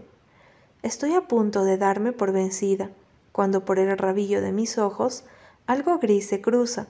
Estoy 0.81 1.13
a 1.13 1.27
punto 1.27 1.63
de 1.63 1.77
darme 1.77 2.11
por 2.11 2.31
vencida, 2.31 2.89
cuando 3.31 3.65
por 3.65 3.79
el 3.79 3.97
rabillo 3.97 4.41
de 4.41 4.51
mis 4.51 4.77
ojos 4.77 5.25
algo 5.67 5.99
gris 5.99 6.27
se 6.27 6.41
cruza. 6.41 6.87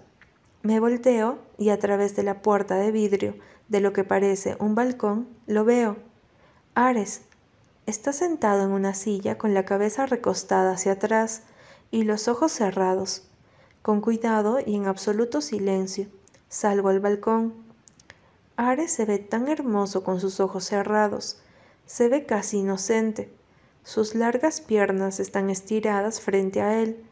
Me 0.61 0.79
volteo 0.79 1.39
y 1.57 1.69
a 1.69 1.79
través 1.79 2.15
de 2.15 2.23
la 2.23 2.41
puerta 2.41 2.75
de 2.75 2.91
vidrio 2.91 3.35
de 3.67 3.81
lo 3.81 3.93
que 3.93 4.03
parece 4.03 4.57
un 4.59 4.75
balcón 4.75 5.27
lo 5.47 5.65
veo. 5.65 5.97
Ares, 6.75 7.23
Está 7.89 8.13
sentado 8.13 8.65
en 8.65 8.69
una 8.69 8.93
silla 8.93 9.39
con 9.39 9.55
la 9.55 9.65
cabeza 9.65 10.05
recostada 10.05 10.73
hacia 10.73 10.91
atrás 10.91 11.41
y 11.89 12.03
los 12.03 12.27
ojos 12.27 12.51
cerrados. 12.51 13.23
Con 13.81 13.99
cuidado 13.99 14.59
y 14.63 14.75
en 14.75 14.85
absoluto 14.85 15.41
silencio, 15.41 16.05
salgo 16.49 16.89
al 16.89 16.99
balcón. 16.99 17.55
Ares 18.57 18.91
se 18.91 19.05
ve 19.05 19.17
tan 19.17 19.47
hermoso 19.47 20.03
con 20.03 20.19
sus 20.19 20.39
ojos 20.39 20.65
cerrados. 20.65 21.41
Se 21.87 22.09
ve 22.09 22.27
casi 22.27 22.59
inocente. 22.59 23.33
Sus 23.83 24.15
largas 24.15 24.61
piernas 24.61 25.19
están 25.19 25.49
estiradas 25.49 26.21
frente 26.21 26.61
a 26.61 26.81
él. 26.81 27.03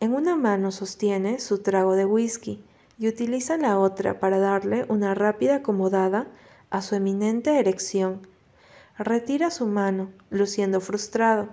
En 0.00 0.14
una 0.14 0.36
mano 0.36 0.72
sostiene 0.72 1.40
su 1.40 1.62
trago 1.62 1.94
de 1.94 2.04
whisky 2.04 2.62
y 2.98 3.08
utiliza 3.08 3.56
la 3.56 3.78
otra 3.78 4.20
para 4.20 4.38
darle 4.38 4.84
una 4.88 5.14
rápida 5.14 5.56
acomodada 5.56 6.26
a 6.70 6.82
su 6.82 6.94
eminente 6.94 7.58
erección 7.58 8.28
retira 9.00 9.50
su 9.50 9.66
mano, 9.66 10.12
luciendo 10.28 10.78
frustrado. 10.80 11.48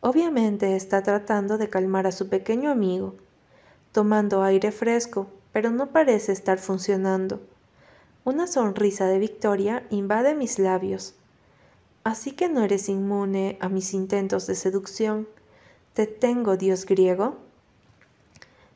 Obviamente 0.00 0.74
está 0.74 1.04
tratando 1.04 1.56
de 1.56 1.70
calmar 1.70 2.08
a 2.08 2.12
su 2.12 2.28
pequeño 2.28 2.70
amigo, 2.70 3.14
tomando 3.92 4.42
aire 4.42 4.72
fresco, 4.72 5.28
pero 5.52 5.70
no 5.70 5.92
parece 5.92 6.32
estar 6.32 6.58
funcionando. 6.58 7.40
Una 8.24 8.48
sonrisa 8.48 9.06
de 9.06 9.20
victoria 9.20 9.86
invade 9.90 10.34
mis 10.34 10.58
labios. 10.58 11.14
Así 12.08 12.30
que 12.30 12.48
no 12.48 12.64
eres 12.64 12.88
inmune 12.88 13.58
a 13.60 13.68
mis 13.68 13.92
intentos 13.92 14.46
de 14.46 14.54
seducción. 14.54 15.28
¿Te 15.92 16.06
tengo, 16.06 16.56
dios 16.56 16.86
griego? 16.86 17.36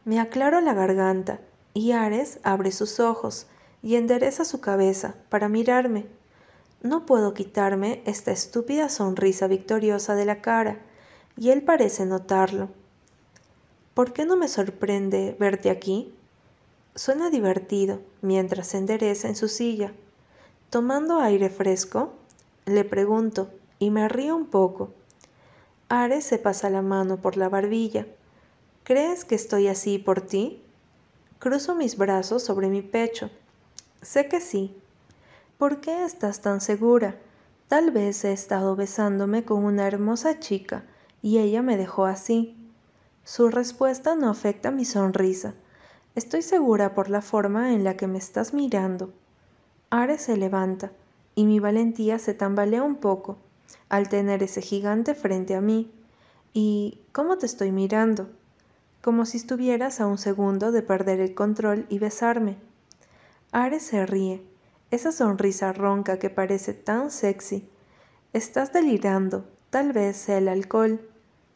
Me 0.05 0.21
aclaro 0.21 0.61
la 0.61 0.75
garganta 0.75 1.41
y 1.73 1.93
Ares 1.93 2.41
abre 2.43 2.73
sus 2.73 3.01
ojos 3.01 3.47
y 3.83 3.97
endereza 3.97 4.45
su 4.45 4.61
cabeza 4.61 5.15
para 5.31 5.49
mirarme. 5.49 6.05
No 6.83 7.07
puedo 7.07 7.33
quitarme 7.33 8.03
esta 8.05 8.33
estúpida 8.33 8.91
sonrisa 8.91 9.47
victoriosa 9.47 10.15
de 10.15 10.27
la 10.27 10.43
cara, 10.43 10.81
y 11.35 11.49
él 11.49 11.63
parece 11.63 12.05
notarlo. 12.05 12.69
¿Por 13.95 14.13
qué 14.13 14.27
no 14.27 14.37
me 14.37 14.49
sorprende 14.49 15.35
verte 15.41 15.71
aquí? 15.71 16.13
Suena 16.95 17.31
divertido 17.31 18.03
mientras 18.21 18.67
se 18.67 18.77
endereza 18.77 19.29
en 19.29 19.37
su 19.37 19.49
silla. 19.49 19.95
Tomando 20.69 21.19
aire 21.19 21.49
fresco, 21.49 22.13
le 22.67 22.85
pregunto 22.85 23.51
y 23.79 23.91
me 23.91 24.09
río 24.09 24.37
un 24.37 24.47
poco. 24.47 24.91
Ares 25.89 26.25
se 26.25 26.39
pasa 26.39 26.71
la 26.71 26.83
mano 26.83 27.19
por 27.19 27.37
la 27.37 27.49
barbilla. 27.49 28.07
¿Crees 28.85 29.25
que 29.25 29.35
estoy 29.35 29.69
así 29.69 29.99
por 29.99 30.21
ti? 30.21 30.63
Cruzo 31.39 31.75
mis 31.75 31.97
brazos 31.97 32.43
sobre 32.43 32.69
mi 32.69 32.83
pecho. 32.83 33.31
Sé 34.01 34.29
que 34.29 34.41
sí, 34.41 34.75
¿Por 35.63 35.81
qué 35.81 36.05
estás 36.05 36.41
tan 36.41 36.61
segura? 36.61 37.15
Tal 37.69 37.93
vez 37.93 38.25
he 38.25 38.33
estado 38.33 38.75
besándome 38.75 39.45
con 39.45 39.65
una 39.65 39.87
hermosa 39.87 40.41
chica 40.41 40.83
y 41.23 41.39
ella 41.39 41.63
me 41.63 41.77
dejó 41.77 42.05
así. 42.05 42.57
Su 43.23 43.49
respuesta 43.49 44.17
no 44.17 44.29
afecta 44.29 44.73
mi 44.73 44.85
sonrisa. 44.85 45.55
Estoy 46.17 46.43
segura 46.43 46.97
por 46.97 47.09
la 47.09 47.23
forma 47.23 47.75
en 47.75 47.85
la 47.85 47.97
que 47.97 48.09
me 48.09 48.19
estás 48.19 48.53
mirando. 48.53 49.13
Ares 49.89 50.23
se 50.23 50.37
levanta 50.37 50.91
y 51.35 51.45
mi 51.45 51.61
valentía 51.61 52.19
se 52.19 52.35
tambalea 52.35 52.83
un 52.83 52.97
poco 52.97 53.39
al 53.89 54.09
tener 54.09 54.43
ese 54.43 54.63
gigante 54.63 55.15
frente 55.15 55.55
a 55.55 55.61
mí. 55.61 55.93
¿Y 56.53 57.01
cómo 57.13 57.39
te 57.39 57.47
estoy 57.47 57.73
mirando? 57.73 58.29
Como 59.03 59.27
si 59.27 59.37
estuvieras 59.39 60.01
a 60.01 60.07
un 60.07 60.19
segundo 60.19 60.73
de 60.73 60.83
perder 60.83 61.21
el 61.21 61.35
control 61.35 61.87
y 61.89 61.99
besarme. 61.99 62.57
Ares 63.53 63.83
se 63.83 64.07
ríe 64.07 64.43
esa 64.93 65.11
sonrisa 65.11 65.73
ronca 65.73 66.19
que 66.19 66.29
parece 66.29 66.75
tan 66.75 67.11
sexy. 67.11 67.67
Estás 68.35 68.75
delirando, 68.75 69.49
tal 69.71 69.95
vez 69.95 70.19
sea 70.19 70.37
el 70.37 70.49
alcohol. 70.49 71.01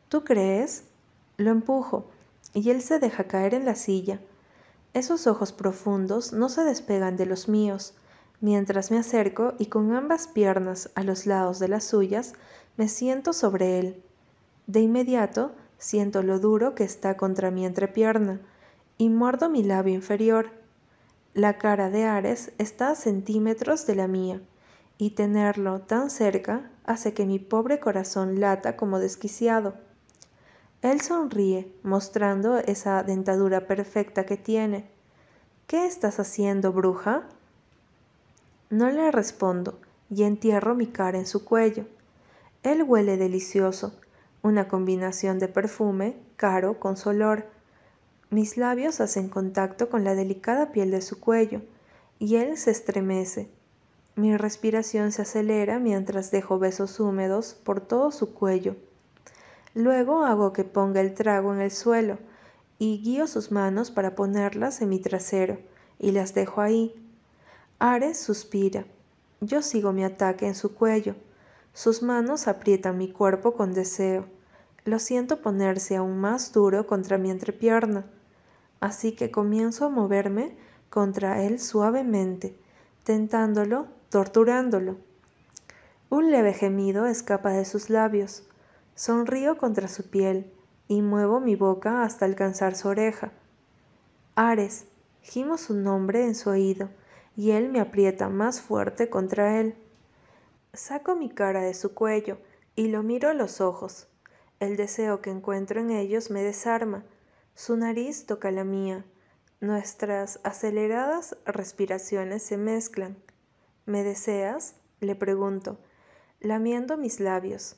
¿Tú 0.09 0.25
crees? 0.25 0.85
Lo 1.37 1.50
empujo, 1.50 2.06
y 2.54 2.71
él 2.71 2.80
se 2.80 2.99
deja 2.99 3.25
caer 3.25 3.52
en 3.52 3.66
la 3.66 3.75
silla. 3.75 4.21
Esos 4.95 5.26
ojos 5.26 5.52
profundos 5.52 6.33
no 6.33 6.49
se 6.49 6.64
despegan 6.64 7.18
de 7.18 7.26
los 7.26 7.47
míos, 7.47 7.95
mientras 8.40 8.90
me 8.90 8.99
acerco 8.99 9.55
y 9.59 9.66
con 9.66 9.93
ambas 9.93 10.28
piernas 10.28 10.90
a 10.95 11.02
los 11.02 11.26
lados 11.26 11.59
de 11.59 11.69
las 11.69 11.85
suyas 11.85 12.35
me 12.76 12.88
siento 12.88 13.33
sobre 13.33 13.78
él. 13.78 14.02
De 14.66 14.81
inmediato 14.81 15.52
siento 15.78 16.23
lo 16.23 16.38
duro 16.38 16.75
que 16.75 16.85
está 16.85 17.16
contra 17.16 17.50
mi 17.50 17.64
entrepierna 17.64 18.40
y 18.99 19.09
muerdo 19.09 19.49
mi 19.49 19.62
labio 19.62 19.95
inferior. 19.95 20.50
La 21.35 21.59
cara 21.59 21.90
de 21.90 22.05
Ares 22.05 22.52
está 22.59 22.90
a 22.90 22.95
centímetros 22.95 23.87
de 23.87 23.95
la 23.95 24.09
mía, 24.09 24.40
y 24.99 25.11
tenerlo 25.11 25.81
tan 25.81 26.11
cerca 26.11 26.71
hace 26.85 27.12
que 27.12 27.26
mi 27.26 27.38
pobre 27.38 27.81
corazón 27.81 28.40
lata 28.40 28.76
como 28.76 28.99
desquiciado. 28.99 29.75
Él 30.83 31.00
sonríe, 31.00 31.73
mostrando 31.83 32.59
esa 32.59 33.02
dentadura 33.02 33.66
perfecta 33.66 34.25
que 34.25 34.37
tiene. 34.37 34.88
¿Qué 35.66 35.87
estás 35.87 36.21
haciendo, 36.21 36.73
bruja? 36.73 37.28
No 38.70 38.90
le 38.90 39.11
respondo 39.11 39.78
y 40.11 40.25
entierro 40.25 40.75
mi 40.75 40.87
cara 40.87 41.18
en 41.18 41.26
su 41.26 41.44
cuello. 41.44 41.87
Él 42.62 42.82
huele 42.82 43.16
delicioso, 43.16 43.99
una 44.42 44.68
combinación 44.68 45.38
de 45.38 45.49
perfume 45.49 46.16
caro 46.37 46.78
con 46.80 46.96
su 46.96 47.11
olor 47.11 47.46
mis 48.28 48.56
labios 48.56 49.00
hacen 49.00 49.28
contacto 49.28 49.88
con 49.88 50.02
la 50.02 50.16
delicada 50.16 50.73
piel 50.73 50.90
de 50.90 51.00
su 51.00 51.20
cuello 51.20 51.62
y 52.18 52.37
él 52.37 52.56
se 52.56 52.73
estremece. 52.73 53.49
Mi 54.16 54.37
respiración 54.37 55.12
se 55.12 55.23
acelera 55.23 55.78
mientras 55.78 56.32
dejo 56.32 56.58
besos 56.58 56.99
húmedos 56.99 57.54
por 57.54 57.80
todo 57.80 58.11
su 58.11 58.35
cuello. 58.35 58.75
Luego 59.75 60.25
hago 60.25 60.52
que 60.52 60.64
ponga 60.64 61.00
el 61.00 61.14
trago 61.14 61.54
en 61.54 61.61
el 61.61 61.70
suelo 61.70 62.18
y 62.80 63.00
guío 63.00 63.28
sus 63.28 63.52
manos 63.52 63.92
para 63.92 64.16
ponerlas 64.16 64.82
en 64.82 64.88
mi 64.88 64.99
trasero 64.99 65.58
y 66.00 66.11
las 66.11 66.35
dejo 66.35 66.61
ahí. 66.61 66.94
Ares 67.78 68.18
suspira. 68.18 68.87
Yo 69.42 69.61
sigo 69.61 69.92
mi 69.92 70.02
ataque 70.02 70.47
en 70.47 70.54
su 70.54 70.75
cuello. 70.75 71.14
Sus 71.75 72.02
manos 72.02 72.49
aprietan 72.49 72.97
mi 72.97 73.11
cuerpo 73.12 73.52
con 73.52 73.75
deseo. 73.75 74.25
Lo 74.87 74.99
siento 74.99 75.42
ponerse 75.42 75.97
aún 75.97 76.18
más 76.18 76.54
duro 76.54 76.87
contra 76.87 77.18
mi 77.18 77.30
entrepierna. 77.30 78.06
Así 78.80 79.12
que 79.12 79.30
comienzo 79.30 79.85
a 79.85 79.88
moverme 79.90 80.56
contra 80.88 81.42
él 81.42 81.61
suavemente, 81.61 82.56
tentándolo, 83.04 83.88
torturándolo. 84.09 84.97
Un 86.09 86.30
leve 86.30 86.54
gemido 86.54 87.04
escapa 87.04 87.50
de 87.50 87.66
sus 87.66 87.90
labios. 87.90 88.45
Sonrío 88.95 89.59
contra 89.59 89.88
su 89.88 90.09
piel 90.09 90.50
y 90.88 91.02
muevo 91.02 91.40
mi 91.40 91.56
boca 91.56 92.04
hasta 92.04 92.25
alcanzar 92.25 92.75
su 92.75 92.88
oreja. 92.88 93.33
Ares, 94.35 94.87
gimo 95.21 95.59
su 95.59 95.75
nombre 95.75 96.25
en 96.25 96.35
su 96.35 96.49
oído 96.49 96.88
y 97.37 97.50
él 97.50 97.69
me 97.69 97.81
aprieta 97.81 98.28
más 98.28 98.61
fuerte 98.61 99.11
contra 99.11 99.61
él. 99.61 99.76
Saco 100.73 101.14
mi 101.14 101.28
cara 101.28 101.61
de 101.61 101.75
su 101.75 101.95
cuello 101.95 102.38
y 102.75 102.88
lo 102.88 103.02
miro 103.02 103.28
a 103.28 103.35
los 103.35 103.61
ojos. 103.61 104.09
El 104.59 104.76
deseo 104.76 105.21
que 105.21 105.31
encuentro 105.31 105.81
en 105.81 105.90
ellos 105.90 106.31
me 106.31 106.43
desarma. 106.43 107.05
Su 107.55 107.76
nariz 107.76 108.26
toca 108.26 108.50
la 108.50 108.64
mía. 108.64 109.05
Nuestras 109.61 110.40
aceleradas 110.45 111.37
respiraciones 111.45 112.43
se 112.43 112.57
mezclan. 112.57 113.16
¿Me 113.85 114.02
deseas? 114.02 114.76
le 115.00 115.14
pregunto, 115.14 115.78
lamiendo 116.40 116.97
mis 116.97 117.21
labios. 117.21 117.76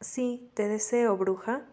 Sí, 0.00 0.50
te 0.54 0.68
deseo, 0.68 1.16
bruja. 1.16 1.66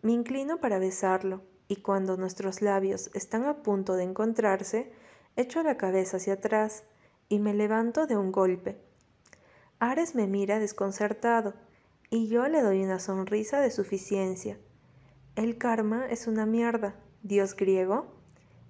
Me 0.00 0.12
inclino 0.12 0.58
para 0.58 0.78
besarlo, 0.78 1.42
y 1.68 1.76
cuando 1.76 2.16
nuestros 2.16 2.62
labios 2.62 3.10
están 3.14 3.44
a 3.44 3.62
punto 3.62 3.94
de 3.94 4.04
encontrarse, 4.04 4.92
echo 5.36 5.62
la 5.62 5.76
cabeza 5.76 6.16
hacia 6.16 6.34
atrás 6.34 6.84
y 7.28 7.38
me 7.38 7.54
levanto 7.54 8.06
de 8.06 8.16
un 8.16 8.32
golpe. 8.32 8.78
Ares 9.78 10.14
me 10.14 10.26
mira 10.26 10.58
desconcertado, 10.58 11.54
y 12.10 12.28
yo 12.28 12.46
le 12.48 12.60
doy 12.60 12.82
una 12.84 12.98
sonrisa 12.98 13.60
de 13.60 13.70
suficiencia. 13.70 14.58
El 15.34 15.56
karma 15.56 16.06
es 16.06 16.26
una 16.26 16.44
mierda, 16.44 16.94
dios 17.22 17.56
griego, 17.56 18.06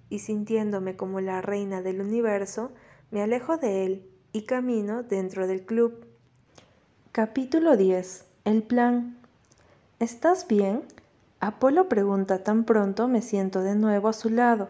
y 0.09 0.19
sintiéndome 0.19 0.95
como 0.95 1.19
la 1.19 1.41
reina 1.41 1.81
del 1.81 2.01
universo, 2.01 2.71
me 3.11 3.21
alejo 3.21 3.57
de 3.57 3.85
él 3.85 4.09
y 4.31 4.43
camino 4.43 5.03
dentro 5.03 5.45
del 5.47 5.65
club. 5.65 6.05
Capítulo 7.11 7.75
10 7.75 8.25
el 8.45 8.61
plan. 8.61 9.15
¿Estás 9.99 10.47
bien? 10.49 10.83
Apolo 11.39 11.87
pregunta 11.87 12.43
tan 12.43 12.65
pronto 12.65 13.07
me 13.07 13.21
siento 13.21 13.61
de 13.61 13.75
nuevo 13.75 14.09
a 14.09 14.13
su 14.13 14.29
lado. 14.29 14.67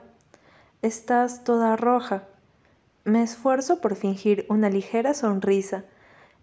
Estás 0.83 1.45
toda 1.45 1.77
roja. 1.77 2.23
Me 3.05 3.23
esfuerzo 3.23 3.79
por 3.79 3.95
fingir 3.95 4.45
una 4.49 4.69
ligera 4.69 5.13
sonrisa. 5.13 5.85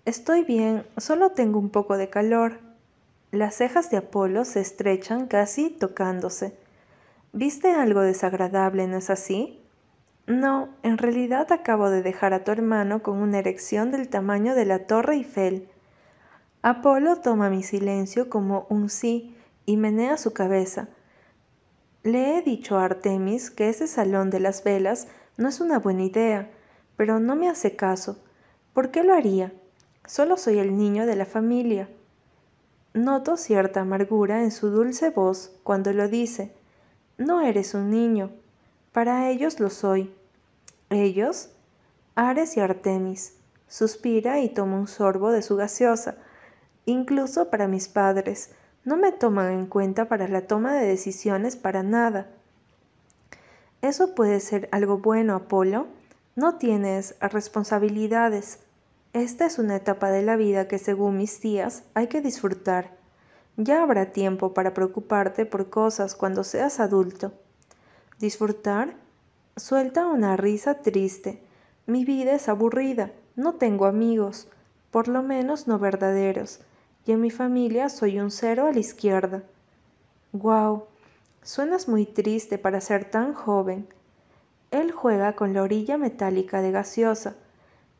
Estoy 0.06 0.44
bien, 0.44 0.86
solo 0.96 1.32
tengo 1.32 1.58
un 1.58 1.68
poco 1.68 1.98
de 1.98 2.08
calor. 2.08 2.58
Las 3.32 3.56
cejas 3.56 3.90
de 3.90 3.98
Apolo 3.98 4.46
se 4.46 4.62
estrechan 4.62 5.26
casi 5.26 5.68
tocándose. 5.68 6.56
¿Viste 7.34 7.72
algo 7.72 8.00
desagradable, 8.00 8.86
no 8.86 8.96
es 8.96 9.10
así? 9.10 9.60
No, 10.26 10.70
en 10.82 10.96
realidad 10.96 11.52
acabo 11.52 11.90
de 11.90 12.00
dejar 12.00 12.32
a 12.32 12.42
tu 12.42 12.50
hermano 12.50 13.02
con 13.02 13.18
una 13.18 13.40
erección 13.40 13.90
del 13.90 14.08
tamaño 14.08 14.54
de 14.54 14.64
la 14.64 14.86
Torre 14.86 15.16
Eiffel. 15.16 15.68
Apolo 16.62 17.16
toma 17.16 17.50
mi 17.50 17.62
silencio 17.62 18.30
como 18.30 18.66
un 18.70 18.88
sí 18.88 19.36
y 19.66 19.76
menea 19.76 20.16
su 20.16 20.32
cabeza. 20.32 20.88
Le 22.02 22.38
he 22.38 22.42
dicho 22.42 22.78
a 22.78 22.84
Artemis 22.84 23.50
que 23.50 23.68
ese 23.68 23.86
salón 23.86 24.30
de 24.30 24.40
las 24.40 24.64
velas 24.64 25.08
no 25.36 25.48
es 25.48 25.60
una 25.60 25.78
buena 25.78 26.04
idea, 26.04 26.50
pero 26.96 27.20
no 27.20 27.36
me 27.36 27.48
hace 27.48 27.76
caso. 27.76 28.18
¿Por 28.72 28.90
qué 28.90 29.02
lo 29.02 29.14
haría? 29.14 29.52
Solo 30.06 30.36
soy 30.36 30.58
el 30.58 30.76
niño 30.76 31.06
de 31.06 31.16
la 31.16 31.26
familia. 31.26 31.88
Noto 32.94 33.36
cierta 33.36 33.82
amargura 33.82 34.42
en 34.42 34.50
su 34.50 34.70
dulce 34.70 35.10
voz 35.10 35.52
cuando 35.62 35.92
lo 35.92 36.08
dice. 36.08 36.52
No 37.18 37.42
eres 37.42 37.74
un 37.74 37.90
niño. 37.90 38.30
Para 38.92 39.28
ellos 39.30 39.60
lo 39.60 39.70
soy. 39.70 40.12
¿Ellos? 40.88 41.50
Ares 42.14 42.56
y 42.56 42.60
Artemis. 42.60 43.34
Suspira 43.68 44.40
y 44.40 44.48
toma 44.48 44.78
un 44.78 44.88
sorbo 44.88 45.30
de 45.30 45.42
su 45.42 45.56
gaseosa 45.56 46.16
Incluso 46.86 47.50
para 47.50 47.68
mis 47.68 47.88
padres, 47.88 48.50
no 48.84 48.96
me 48.96 49.12
toman 49.12 49.52
en 49.52 49.66
cuenta 49.66 50.06
para 50.08 50.26
la 50.26 50.46
toma 50.46 50.74
de 50.74 50.86
decisiones 50.86 51.56
para 51.56 51.82
nada. 51.82 52.28
Eso 53.82 54.14
puede 54.14 54.40
ser 54.40 54.68
algo 54.72 54.98
bueno, 54.98 55.34
Apolo. 55.34 55.86
No 56.34 56.56
tienes 56.56 57.14
responsabilidades. 57.20 58.60
Esta 59.12 59.44
es 59.44 59.58
una 59.58 59.76
etapa 59.76 60.10
de 60.10 60.22
la 60.22 60.36
vida 60.36 60.66
que 60.66 60.78
según 60.78 61.18
mis 61.18 61.40
tías 61.40 61.82
hay 61.92 62.06
que 62.06 62.22
disfrutar. 62.22 62.90
Ya 63.56 63.82
habrá 63.82 64.12
tiempo 64.12 64.54
para 64.54 64.72
preocuparte 64.72 65.44
por 65.44 65.68
cosas 65.68 66.14
cuando 66.14 66.42
seas 66.42 66.80
adulto. 66.80 67.32
¿Disfrutar? 68.18 68.94
Suelta 69.56 70.06
una 70.06 70.36
risa 70.38 70.76
triste. 70.76 71.42
Mi 71.86 72.06
vida 72.06 72.32
es 72.32 72.48
aburrida. 72.48 73.10
No 73.36 73.54
tengo 73.56 73.84
amigos, 73.84 74.48
por 74.90 75.08
lo 75.08 75.22
menos 75.22 75.66
no 75.66 75.78
verdaderos 75.78 76.60
y 77.06 77.12
en 77.12 77.20
mi 77.20 77.30
familia 77.30 77.88
soy 77.88 78.20
un 78.20 78.30
cero 78.30 78.66
a 78.66 78.72
la 78.72 78.78
izquierda. 78.78 79.42
Guau, 80.32 80.86
suenas 81.42 81.88
muy 81.88 82.06
triste 82.06 82.58
para 82.58 82.80
ser 82.80 83.04
tan 83.10 83.34
joven. 83.34 83.88
Él 84.70 84.92
juega 84.92 85.34
con 85.34 85.52
la 85.52 85.62
orilla 85.62 85.98
metálica 85.98 86.62
de 86.62 86.70
gaseosa. 86.70 87.34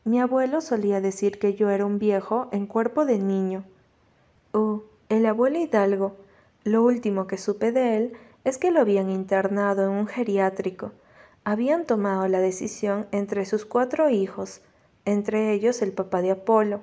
Mi 0.03 0.19
abuelo 0.19 0.61
solía 0.61 1.01
decir 1.01 1.39
que 1.39 1.55
yo 1.55 1.69
era 1.69 1.85
un 1.85 1.99
viejo 1.99 2.47
en 2.51 2.65
cuerpo 2.67 3.05
de 3.05 3.17
niño. 3.17 3.65
Uh, 4.53 4.81
el 5.09 5.25
abuelo 5.25 5.59
Hidalgo. 5.59 6.15
Lo 6.63 6.83
último 6.83 7.27
que 7.27 7.37
supe 7.37 7.71
de 7.71 7.97
él 7.97 8.13
es 8.43 8.57
que 8.57 8.71
lo 8.71 8.79
habían 8.79 9.09
internado 9.09 9.83
en 9.83 9.91
un 9.91 10.07
geriátrico. 10.07 10.91
Habían 11.43 11.85
tomado 11.85 12.27
la 12.27 12.39
decisión 12.39 13.07
entre 13.11 13.45
sus 13.45 13.65
cuatro 13.65 14.09
hijos, 14.09 14.61
entre 15.05 15.53
ellos 15.53 15.81
el 15.81 15.91
papá 15.91 16.21
de 16.21 16.31
Apolo. 16.31 16.81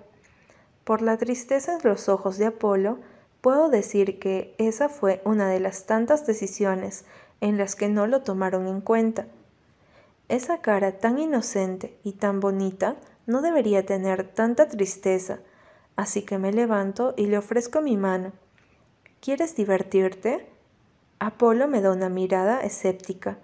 Por 0.88 1.03
la 1.03 1.18
tristeza 1.18 1.74
en 1.74 1.81
los 1.85 2.09
ojos 2.09 2.38
de 2.38 2.46
Apolo, 2.46 2.98
puedo 3.42 3.68
decir 3.68 4.18
que 4.18 4.55
esa 4.57 4.88
fue 4.88 5.20
una 5.27 5.46
de 5.51 5.61
las 5.61 5.85
tantas 5.85 6.27
decisiones 6.27 7.05
en 7.42 7.59
las 7.59 7.77
que 7.77 7.90
no 7.90 8.07
lo 8.07 8.22
tomaron 8.22 8.66
en 8.66 8.81
cuenta. 8.81 9.27
Esa 10.31 10.62
cara 10.62 10.92
tan 10.92 11.18
inocente 11.18 11.98
y 12.05 12.12
tan 12.12 12.40
bonita 12.40 12.96
no 13.27 13.42
debería 13.42 13.85
tener 13.85 14.33
tanta 14.33 14.66
tristeza, 14.66 15.40
así 15.94 16.22
que 16.22 16.38
me 16.38 16.55
levanto 16.55 17.12
y 17.18 17.27
le 17.27 17.37
ofrezco 17.37 17.83
mi 17.83 17.98
mano. 17.98 18.33
¿Quieres 19.20 19.57
divertirte? 19.57 20.48
Apolo 21.18 21.68
me 21.68 21.83
da 21.83 21.92
una 21.92 22.09
mirada 22.09 22.61
escéptica. 22.61 23.37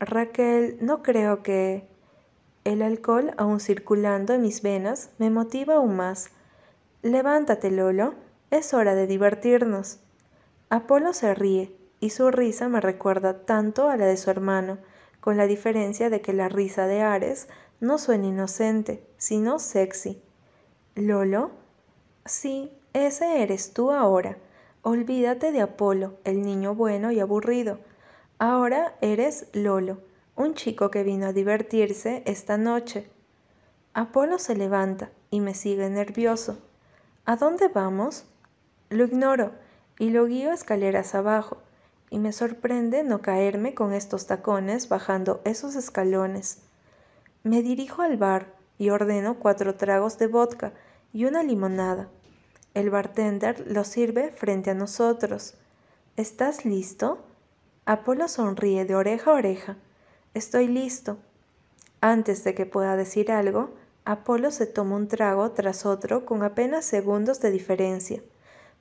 Raquel, 0.00 0.78
no 0.80 1.02
creo 1.02 1.42
que... 1.42 1.86
El 2.64 2.80
alcohol 2.80 3.34
aún 3.36 3.60
circulando 3.60 4.32
en 4.32 4.40
mis 4.40 4.62
venas 4.62 5.10
me 5.18 5.28
motiva 5.28 5.74
aún 5.74 5.94
más 5.94 6.30
Levántate, 7.02 7.70
Lolo, 7.70 8.14
es 8.50 8.74
hora 8.74 8.96
de 8.96 9.06
divertirnos. 9.06 10.00
Apolo 10.68 11.12
se 11.12 11.32
ríe, 11.32 11.76
y 12.00 12.10
su 12.10 12.30
risa 12.32 12.68
me 12.68 12.80
recuerda 12.80 13.44
tanto 13.44 13.88
a 13.88 13.96
la 13.96 14.06
de 14.06 14.16
su 14.16 14.30
hermano, 14.30 14.78
con 15.20 15.36
la 15.36 15.46
diferencia 15.46 16.10
de 16.10 16.20
que 16.20 16.32
la 16.32 16.48
risa 16.48 16.86
de 16.88 17.02
Ares 17.02 17.48
no 17.80 17.98
suena 17.98 18.26
inocente, 18.26 19.06
sino 19.16 19.60
sexy. 19.60 20.20
¿Lolo? 20.96 21.52
Sí, 22.24 22.72
ese 22.92 23.42
eres 23.42 23.72
tú 23.72 23.92
ahora. 23.92 24.36
Olvídate 24.82 25.52
de 25.52 25.60
Apolo, 25.60 26.14
el 26.24 26.42
niño 26.42 26.74
bueno 26.74 27.12
y 27.12 27.20
aburrido. 27.20 27.78
Ahora 28.38 28.96
eres 29.00 29.46
Lolo, 29.52 29.98
un 30.34 30.54
chico 30.54 30.90
que 30.90 31.04
vino 31.04 31.26
a 31.26 31.32
divertirse 31.32 32.22
esta 32.26 32.58
noche. 32.58 33.08
Apolo 33.94 34.38
se 34.38 34.56
levanta 34.56 35.10
y 35.30 35.40
me 35.40 35.54
sigue 35.54 35.88
nervioso. 35.90 36.58
¿A 37.28 37.36
dónde 37.36 37.68
vamos? 37.68 38.24
Lo 38.88 39.04
ignoro 39.04 39.52
y 39.98 40.08
lo 40.08 40.24
guío 40.24 40.50
escaleras 40.50 41.14
abajo, 41.14 41.58
y 42.08 42.20
me 42.20 42.32
sorprende 42.32 43.02
no 43.04 43.20
caerme 43.20 43.74
con 43.74 43.92
estos 43.92 44.26
tacones 44.26 44.88
bajando 44.88 45.42
esos 45.44 45.76
escalones. 45.76 46.62
Me 47.42 47.60
dirijo 47.60 48.00
al 48.00 48.16
bar 48.16 48.46
y 48.78 48.88
ordeno 48.88 49.38
cuatro 49.38 49.74
tragos 49.74 50.16
de 50.16 50.26
vodka 50.26 50.72
y 51.12 51.26
una 51.26 51.42
limonada. 51.42 52.08
El 52.72 52.88
bartender 52.88 53.62
lo 53.66 53.84
sirve 53.84 54.30
frente 54.30 54.70
a 54.70 54.74
nosotros. 54.74 55.52
¿Estás 56.16 56.64
listo? 56.64 57.18
Apolo 57.84 58.28
sonríe 58.28 58.86
de 58.86 58.94
oreja 58.94 59.32
a 59.32 59.34
oreja. 59.34 59.76
Estoy 60.32 60.66
listo. 60.66 61.18
Antes 62.00 62.42
de 62.44 62.54
que 62.54 62.64
pueda 62.64 62.96
decir 62.96 63.30
algo, 63.30 63.74
Apolo 64.08 64.50
se 64.50 64.64
toma 64.64 64.96
un 64.96 65.06
trago 65.06 65.50
tras 65.50 65.84
otro 65.84 66.24
con 66.24 66.42
apenas 66.42 66.86
segundos 66.86 67.42
de 67.42 67.50
diferencia, 67.50 68.22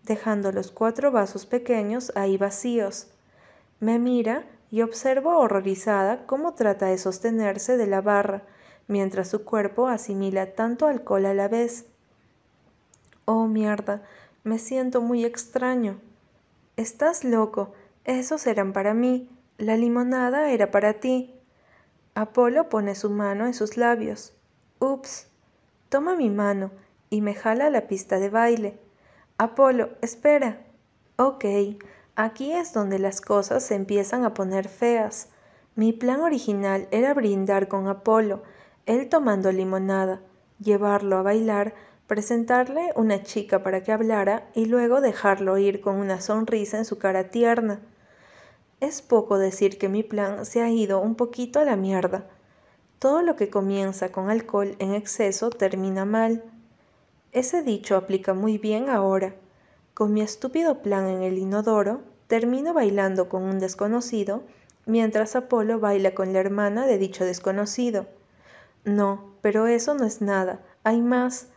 dejando 0.04 0.54
los 0.54 0.72
cuatro 0.72 1.12
vasos 1.12 1.46
pequeños 1.46 2.14
ahí 2.16 2.38
vacíos. 2.38 3.08
Me 3.82 4.00
mira 4.00 4.46
y 4.72 4.84
observo 4.84 5.38
horrorizada 5.38 6.26
cómo 6.26 6.54
trata 6.54 6.86
de 6.86 6.98
sostenerse 6.98 7.76
de 7.76 7.88
la 7.88 8.00
barra, 8.00 8.44
mientras 8.88 9.28
su 9.28 9.44
cuerpo 9.44 9.90
asimila 9.90 10.54
tanto 10.54 10.88
alcohol 10.88 11.26
a 11.26 11.34
la 11.34 11.50
vez. 11.50 11.88
Oh, 13.26 13.48
mierda, 13.48 14.04
me 14.46 14.60
siento 14.60 15.02
muy 15.02 15.26
extraño. 15.26 16.00
Estás 16.78 17.26
loco, 17.26 17.74
esos 18.06 18.48
eran 18.48 18.72
para 18.72 18.94
mí, 18.94 19.30
la 19.58 19.76
limonada 19.76 20.52
era 20.52 20.72
para 20.72 21.02
ti. 21.02 21.36
Apolo 22.16 22.70
pone 22.70 22.96
su 22.96 23.10
mano 23.10 23.46
en 23.46 23.54
sus 23.54 23.76
labios. 23.76 24.37
Ups, 24.80 25.28
toma 25.90 26.16
mi 26.16 26.30
mano 26.30 26.70
y 27.10 27.22
me 27.22 27.34
jala 27.34 27.68
a 27.68 27.70
la 27.72 27.88
pista 27.88 28.20
de 28.20 28.30
baile. 28.30 28.78
Apolo, 29.40 29.90
espera. 30.02 30.62
Ok, 31.16 31.46
aquí 32.16 32.54
es 32.54 32.74
donde 32.74 33.00
las 33.00 33.20
cosas 33.20 33.64
se 33.64 33.74
empiezan 33.74 34.24
a 34.24 34.36
poner 34.36 34.68
feas. 34.68 35.30
Mi 35.76 35.94
plan 35.94 36.22
original 36.22 36.88
era 36.92 37.16
brindar 37.16 37.68
con 37.68 37.88
Apolo, 37.88 38.44
él 38.86 39.10
tomando 39.10 39.52
limonada, 39.52 40.22
llevarlo 40.60 41.18
a 41.18 41.24
bailar, 41.24 41.74
presentarle 42.06 42.92
una 42.96 43.24
chica 43.24 43.64
para 43.64 43.82
que 43.82 43.92
hablara 43.92 44.48
y 44.54 44.66
luego 44.66 45.02
dejarlo 45.02 45.58
ir 45.58 45.82
con 45.82 45.96
una 45.96 46.22
sonrisa 46.22 46.78
en 46.78 46.86
su 46.86 47.00
cara 47.00 47.30
tierna. 47.30 47.80
Es 48.80 49.02
poco 49.02 49.40
decir 49.40 49.80
que 49.80 49.90
mi 49.90 50.04
plan 50.04 50.46
se 50.46 50.62
ha 50.62 50.70
ido 50.70 51.00
un 51.00 51.16
poquito 51.16 51.60
a 51.60 51.66
la 51.66 51.76
mierda. 51.76 52.28
Todo 53.00 53.22
lo 53.22 53.36
que 53.36 53.50
comienza 53.50 54.12
con 54.12 54.30
alcohol 54.30 54.76
en 54.80 54.94
exceso 54.94 55.52
termina 55.52 56.04
mal. 56.04 56.44
Ese 57.32 57.62
dicho 57.62 57.96
aplica 57.96 58.34
muy 58.34 58.58
bien 58.58 58.90
ahora. 58.90 59.36
Con 59.94 60.14
mi 60.14 60.22
estúpido 60.22 60.82
plan 60.82 61.08
en 61.08 61.22
el 61.22 61.38
inodoro, 61.38 62.02
termino 62.28 62.74
bailando 62.74 63.30
con 63.30 63.44
un 63.44 63.60
desconocido, 63.60 64.42
mientras 64.88 65.36
Apolo 65.36 65.80
baila 65.80 66.16
con 66.16 66.34
la 66.34 66.40
hermana 66.40 66.88
de 66.88 66.98
dicho 66.98 67.24
desconocido. 67.24 68.08
No, 68.84 69.32
pero 69.42 69.68
eso 69.68 69.94
no 69.94 70.06
es 70.06 70.22
nada, 70.22 70.62
hay 70.84 71.02
más. 71.02 71.50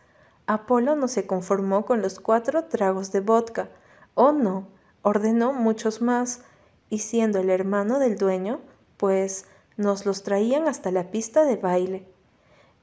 Apolo 0.45 0.95
no 0.95 1.07
se 1.07 1.25
conformó 1.25 1.85
con 1.85 2.01
los 2.01 2.19
cuatro 2.19 2.65
tragos 2.65 3.11
de 3.11 3.21
vodka. 3.21 3.69
Oh 4.13 4.31
no, 4.31 4.67
ordenó 5.01 5.53
muchos 5.53 6.01
más 6.01 6.41
y 6.89 6.99
siendo 6.99 7.39
el 7.39 7.49
hermano 7.49 7.97
del 7.99 8.17
dueño, 8.17 8.59
pues 8.97 9.45
nos 9.81 10.05
los 10.05 10.23
traían 10.23 10.67
hasta 10.67 10.91
la 10.91 11.11
pista 11.11 11.43
de 11.43 11.57
baile. 11.57 12.07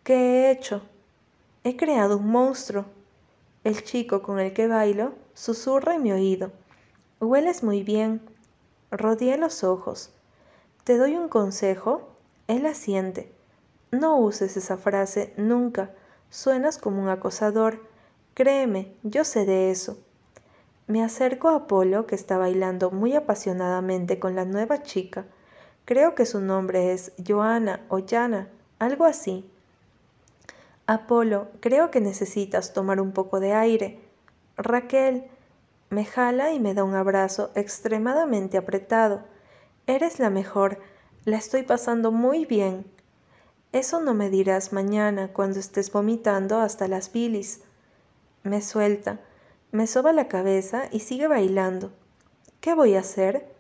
¿Qué 0.02 0.14
he 0.14 0.50
hecho? 0.50 0.82
He 1.64 1.76
creado 1.76 2.18
un 2.18 2.30
monstruo. 2.30 2.84
El 3.64 3.82
chico 3.82 4.22
con 4.22 4.38
el 4.38 4.52
que 4.52 4.66
bailo 4.66 5.14
susurra 5.34 5.94
en 5.94 6.02
mi 6.02 6.12
oído. 6.12 6.52
Hueles 7.20 7.62
muy 7.62 7.82
bien. 7.82 8.20
Rodeé 8.90 9.38
los 9.38 9.64
ojos. 9.64 10.11
¿Te 10.84 10.96
doy 10.96 11.16
un 11.16 11.28
consejo? 11.28 12.08
Él 12.46 12.66
asiente. 12.66 13.32
No 13.90 14.18
uses 14.18 14.56
esa 14.56 14.76
frase 14.76 15.32
nunca. 15.37 15.90
Suenas 16.30 16.78
como 16.78 17.02
un 17.02 17.08
acosador. 17.08 17.87
Créeme, 18.34 18.94
yo 19.02 19.24
sé 19.24 19.44
de 19.46 19.70
eso. 19.70 19.98
Me 20.87 21.02
acerco 21.02 21.48
a 21.48 21.56
Apolo, 21.56 22.06
que 22.06 22.14
está 22.14 22.38
bailando 22.38 22.90
muy 22.90 23.14
apasionadamente 23.14 24.18
con 24.18 24.34
la 24.34 24.44
nueva 24.44 24.82
chica. 24.82 25.26
Creo 25.88 26.14
que 26.14 26.27
su 26.27 26.42
nombre 26.42 26.92
es 26.92 27.12
Joana 27.27 27.81
o 27.88 27.98
Yana, 27.98 28.51
algo 28.79 29.07
así. 29.07 29.51
Apolo, 30.87 31.48
creo 31.61 31.90
que 31.90 32.03
necesitas 32.03 32.74
tomar 32.74 33.01
un 33.01 33.12
poco 33.12 33.40
de 33.40 33.55
aire. 33.55 33.98
Raquel, 34.59 35.24
me 35.88 36.05
jala 36.05 36.53
y 36.53 36.61
me 36.61 36.74
da 36.74 36.85
un 36.85 36.94
abrazo 36.94 37.53
extremadamente 37.55 38.59
apretado. 38.59 39.24
Eres 39.87 40.18
la 40.18 40.29
mejor, 40.29 40.79
la 41.24 41.38
estoy 41.38 41.62
pasando 41.62 42.12
muy 42.12 42.44
bien. 42.44 42.85
Eso 43.72 43.98
no 43.98 44.12
me 44.12 44.29
dirás 44.29 44.74
mañana 44.74 45.33
cuando 45.33 45.59
estés 45.59 45.90
vomitando 45.90 46.59
hasta 46.59 46.87
las 46.87 47.11
bilis. 47.12 47.62
Me 48.42 48.61
suelta. 48.61 49.20
Me 49.72 49.87
soba 49.87 50.12
la 50.12 50.29
cabeza 50.29 50.83
y 50.92 51.01
sigue 51.01 51.29
bailando. 51.29 51.92
¿Qué 52.61 52.74
voy 52.74 52.94
a 52.94 53.01
hacer? 53.01 53.57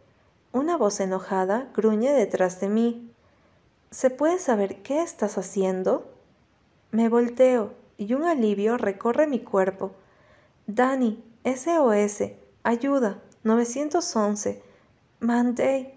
Una 0.58 0.76
voz 0.76 0.98
enojada 0.98 1.68
gruñe 1.72 2.12
detrás 2.12 2.58
de 2.58 2.68
mí. 2.68 3.12
¿Se 3.92 4.10
puede 4.10 4.40
saber 4.40 4.82
qué 4.82 5.02
estás 5.02 5.38
haciendo? 5.38 6.10
Me 6.90 7.08
volteo 7.08 7.74
y 7.96 8.14
un 8.14 8.24
alivio 8.24 8.76
recorre 8.76 9.28
mi 9.28 9.38
cuerpo. 9.38 9.92
Dani, 10.66 11.22
SOS, 11.44 12.32
ayuda, 12.64 13.22
911, 13.44 14.60
Manday 15.20 15.94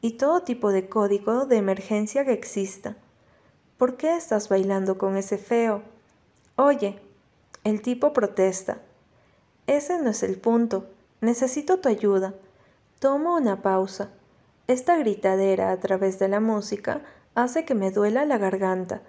y 0.00 0.12
todo 0.12 0.44
tipo 0.44 0.70
de 0.70 0.88
código 0.88 1.46
de 1.46 1.56
emergencia 1.56 2.24
que 2.24 2.34
exista. 2.34 2.96
¿Por 3.78 3.96
qué 3.96 4.16
estás 4.16 4.48
bailando 4.48 4.96
con 4.96 5.16
ese 5.16 5.38
feo? 5.38 5.82
Oye, 6.54 7.00
el 7.64 7.82
tipo 7.82 8.12
protesta. 8.12 8.78
Ese 9.66 10.00
no 10.00 10.10
es 10.10 10.22
el 10.22 10.38
punto. 10.38 10.86
Necesito 11.20 11.80
tu 11.80 11.88
ayuda. 11.88 12.34
Tomo 12.98 13.36
una 13.36 13.60
pausa. 13.62 14.10
Esta 14.66 14.96
gritadera 14.96 15.72
a 15.72 15.78
través 15.78 16.18
de 16.18 16.28
la 16.28 16.40
música 16.40 17.02
hace 17.34 17.64
que 17.64 17.74
me 17.74 17.90
duela 17.90 18.24
la 18.24 18.38
garganta. 18.38 19.02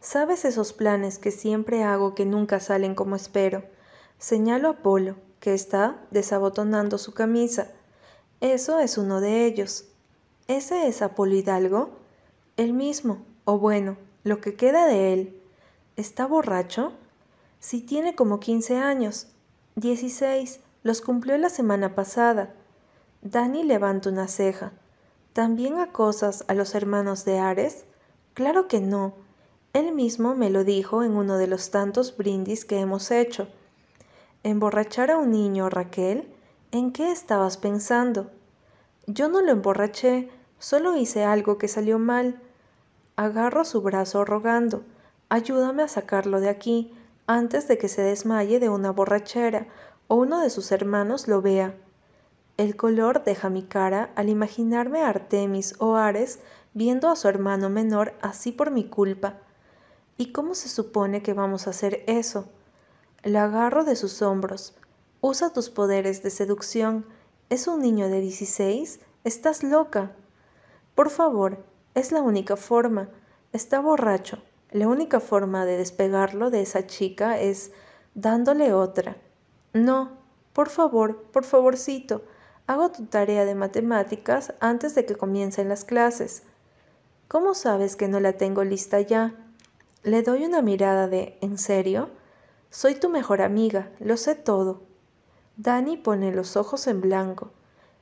¿Sabes 0.00 0.44
esos 0.44 0.72
planes 0.72 1.18
que 1.18 1.30
siempre 1.30 1.84
hago 1.84 2.14
que 2.14 2.26
nunca 2.26 2.60
salen 2.60 2.94
como 2.94 3.16
espero? 3.16 3.62
Señalo 4.18 4.68
a 4.68 4.76
Polo, 4.78 5.16
que 5.40 5.54
está 5.54 5.96
desabotonando 6.10 6.98
su 6.98 7.14
camisa. 7.14 7.68
Eso 8.40 8.80
es 8.80 8.98
uno 8.98 9.20
de 9.20 9.46
ellos. 9.46 9.86
¿Ese 10.48 10.88
es 10.88 11.02
Apolo 11.02 11.34
Hidalgo? 11.34 11.90
El 12.56 12.72
mismo, 12.72 13.24
o 13.44 13.58
bueno, 13.58 13.96
lo 14.24 14.40
que 14.40 14.54
queda 14.56 14.86
de 14.86 15.12
él. 15.12 15.40
¿Está 15.96 16.26
borracho? 16.26 16.92
Si 17.60 17.80
tiene 17.80 18.14
como 18.14 18.40
quince 18.40 18.76
años. 18.76 19.28
16. 19.76 20.60
Los 20.82 21.00
cumplió 21.00 21.38
la 21.38 21.48
semana 21.48 21.94
pasada. 21.94 22.54
Dani 23.24 23.62
levanta 23.62 24.08
una 24.08 24.26
ceja. 24.26 24.72
¿También 25.32 25.78
acosas 25.78 26.44
a 26.48 26.54
los 26.54 26.74
hermanos 26.74 27.24
de 27.24 27.38
Ares? 27.38 27.84
Claro 28.34 28.66
que 28.66 28.80
no. 28.80 29.14
Él 29.72 29.92
mismo 29.92 30.34
me 30.34 30.50
lo 30.50 30.64
dijo 30.64 31.04
en 31.04 31.12
uno 31.12 31.38
de 31.38 31.46
los 31.46 31.70
tantos 31.70 32.16
brindis 32.16 32.64
que 32.64 32.80
hemos 32.80 33.12
hecho. 33.12 33.46
¿Emborrachar 34.42 35.12
a 35.12 35.18
un 35.18 35.30
niño, 35.30 35.70
Raquel? 35.70 36.34
¿En 36.72 36.92
qué 36.92 37.12
estabas 37.12 37.58
pensando? 37.58 38.28
Yo 39.06 39.28
no 39.28 39.40
lo 39.40 39.52
emborraché, 39.52 40.28
solo 40.58 40.96
hice 40.96 41.22
algo 41.22 41.58
que 41.58 41.68
salió 41.68 42.00
mal. 42.00 42.40
Agarro 43.14 43.64
su 43.64 43.82
brazo 43.82 44.24
rogando. 44.24 44.82
Ayúdame 45.28 45.84
a 45.84 45.88
sacarlo 45.88 46.40
de 46.40 46.48
aquí 46.48 46.92
antes 47.28 47.68
de 47.68 47.78
que 47.78 47.88
se 47.88 48.02
desmaye 48.02 48.58
de 48.58 48.68
una 48.68 48.90
borrachera 48.90 49.68
o 50.08 50.16
uno 50.16 50.40
de 50.40 50.50
sus 50.50 50.72
hermanos 50.72 51.28
lo 51.28 51.40
vea. 51.40 51.76
El 52.58 52.76
color 52.76 53.24
deja 53.24 53.48
mi 53.48 53.62
cara 53.62 54.10
al 54.14 54.28
imaginarme 54.28 55.02
a 55.02 55.08
Artemis 55.08 55.74
o 55.78 55.96
Ares 55.96 56.40
viendo 56.74 57.08
a 57.08 57.16
su 57.16 57.28
hermano 57.28 57.70
menor 57.70 58.14
así 58.20 58.52
por 58.52 58.70
mi 58.70 58.84
culpa. 58.84 59.38
¿Y 60.18 60.32
cómo 60.32 60.54
se 60.54 60.68
supone 60.68 61.22
que 61.22 61.32
vamos 61.32 61.66
a 61.66 61.70
hacer 61.70 62.04
eso? 62.06 62.46
La 63.22 63.44
agarro 63.44 63.84
de 63.84 63.96
sus 63.96 64.20
hombros. 64.20 64.74
Usa 65.20 65.52
tus 65.52 65.70
poderes 65.70 66.22
de 66.22 66.30
seducción. 66.30 67.06
¿Es 67.48 67.66
un 67.66 67.80
niño 67.80 68.08
de 68.08 68.20
16? 68.20 69.00
Estás 69.24 69.62
loca. 69.62 70.12
Por 70.94 71.08
favor, 71.08 71.64
es 71.94 72.12
la 72.12 72.20
única 72.20 72.56
forma. 72.56 73.08
Está 73.52 73.80
borracho. 73.80 74.42
La 74.70 74.88
única 74.88 75.20
forma 75.20 75.64
de 75.64 75.78
despegarlo 75.78 76.50
de 76.50 76.62
esa 76.62 76.86
chica 76.86 77.40
es 77.40 77.72
dándole 78.14 78.72
otra. 78.72 79.16
No, 79.72 80.12
por 80.52 80.68
favor, 80.68 81.22
por 81.32 81.44
favorcito, 81.44 82.22
hago 82.72 82.90
tu 82.90 83.04
tarea 83.04 83.44
de 83.44 83.54
matemáticas 83.54 84.54
antes 84.60 84.94
de 84.94 85.04
que 85.04 85.14
comiencen 85.14 85.68
las 85.68 85.84
clases. 85.84 86.42
¿Cómo 87.28 87.54
sabes 87.54 87.96
que 87.96 88.08
no 88.08 88.18
la 88.18 88.32
tengo 88.32 88.64
lista 88.64 89.00
ya? 89.00 89.34
Le 90.02 90.22
doy 90.22 90.44
una 90.44 90.62
mirada 90.62 91.06
de 91.06 91.36
¿en 91.42 91.58
serio? 91.58 92.08
Soy 92.70 92.94
tu 92.94 93.10
mejor 93.10 93.42
amiga, 93.42 93.90
lo 94.00 94.16
sé 94.16 94.34
todo. 94.34 94.82
Dani 95.58 95.98
pone 95.98 96.32
los 96.32 96.56
ojos 96.56 96.86
en 96.86 97.02
blanco. 97.02 97.50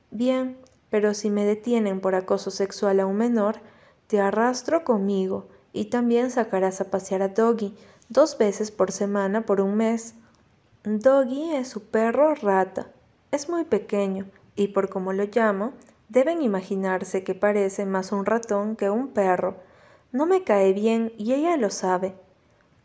Bien, 0.09 0.57
pero 0.89 1.13
si 1.13 1.29
me 1.29 1.43
detienen 1.43 1.99
por 1.99 2.15
acoso 2.15 2.49
sexual 2.49 3.01
a 3.01 3.05
un 3.05 3.17
menor, 3.17 3.57
te 4.07 4.21
arrastro 4.21 4.85
conmigo 4.85 5.49
y 5.73 5.85
también 5.85 6.31
sacarás 6.31 6.79
a 6.79 6.89
pasear 6.89 7.21
a 7.23 7.27
Doggy 7.27 7.75
dos 8.07 8.37
veces 8.37 8.71
por 8.71 8.93
semana 8.93 9.45
por 9.45 9.59
un 9.59 9.75
mes. 9.75 10.15
Doggy 10.85 11.55
es 11.55 11.67
su 11.67 11.83
perro 11.83 12.35
rata. 12.35 12.87
Es 13.31 13.49
muy 13.49 13.65
pequeño 13.65 14.27
y 14.55 14.69
por 14.69 14.89
como 14.89 15.13
lo 15.13 15.25
llamo, 15.25 15.73
deben 16.09 16.41
imaginarse 16.41 17.23
que 17.23 17.35
parece 17.35 17.85
más 17.85 18.11
un 18.11 18.25
ratón 18.25 18.75
que 18.75 18.89
un 18.89 19.09
perro. 19.09 19.55
No 20.11 20.25
me 20.25 20.43
cae 20.43 20.73
bien 20.73 21.13
y 21.17 21.33
ella 21.33 21.55
lo 21.57 21.69
sabe. 21.69 22.15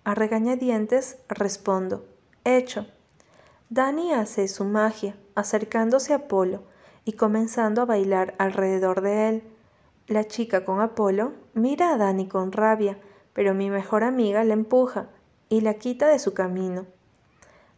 A 0.04 0.14
regañadientes 0.14 1.18
respondo, 1.28 2.06
hecho. 2.44 2.86
Dani 3.68 4.12
hace 4.12 4.46
su 4.46 4.64
magia, 4.64 5.16
acercándose 5.34 6.14
a 6.14 6.28
Polo 6.28 6.62
y 7.04 7.14
comenzando 7.14 7.82
a 7.82 7.86
bailar 7.86 8.36
alrededor 8.38 9.00
de 9.00 9.28
él. 9.28 9.42
La 10.06 10.24
chica 10.24 10.64
con 10.64 10.80
Apolo 10.80 11.32
mira 11.54 11.92
a 11.92 11.96
Dani 11.96 12.28
con 12.28 12.52
rabia, 12.52 12.98
pero 13.32 13.54
mi 13.54 13.70
mejor 13.70 14.04
amiga 14.04 14.44
la 14.44 14.54
empuja 14.54 15.08
y 15.48 15.62
la 15.62 15.74
quita 15.74 16.06
de 16.06 16.20
su 16.20 16.32
camino. 16.32 16.86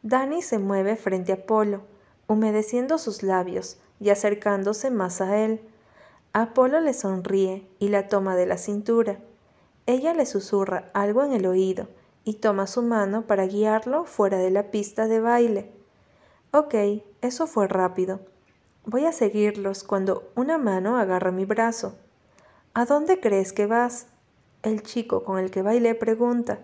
Dani 0.03 0.43
se 0.43 0.59
mueve 0.59 0.97
frente 0.97 1.33
a 1.33 1.37
Apolo, 1.37 1.83
humedeciendo 2.29 2.99
sus 2.99 3.23
labios 3.23 3.79
y 3.99 4.11
acercándose 4.11 4.91
más 4.91 5.21
a 5.21 5.39
él. 5.39 5.61
Apolo 6.33 6.81
le 6.81 6.95
sonríe 6.95 7.67
y 7.81 7.89
la 7.89 8.07
toma 8.07 8.37
de 8.37 8.47
la 8.47 8.59
cintura. 8.59 9.19
Ella 9.87 10.15
le 10.15 10.27
susurra 10.27 10.91
algo 10.93 11.25
en 11.25 11.33
el 11.33 11.47
oído 11.47 11.89
y 12.25 12.35
toma 12.35 12.67
su 12.67 12.83
mano 12.83 13.27
para 13.27 13.47
guiarlo 13.47 14.05
fuera 14.05 14.39
de 14.39 14.51
la 14.51 14.71
pista 14.71 15.09
de 15.09 15.19
baile. 15.19 15.73
Ok, 16.53 16.75
eso 17.23 17.47
fue 17.47 17.67
rápido. 17.67 18.21
Voy 18.85 19.07
a 19.07 19.13
seguirlos 19.13 19.83
cuando 19.83 20.31
una 20.35 20.59
mano 20.59 20.99
agarra 20.99 21.33
mi 21.33 21.47
brazo. 21.47 21.97
¿A 22.75 22.85
dónde 22.85 23.21
crees 23.21 23.53
que 23.53 23.67
vas? 23.67 24.07
El 24.63 24.83
chico 24.83 25.25
con 25.25 25.39
el 25.39 25.51
que 25.51 25.63
bailé 25.63 25.95
pregunta. 25.95 26.61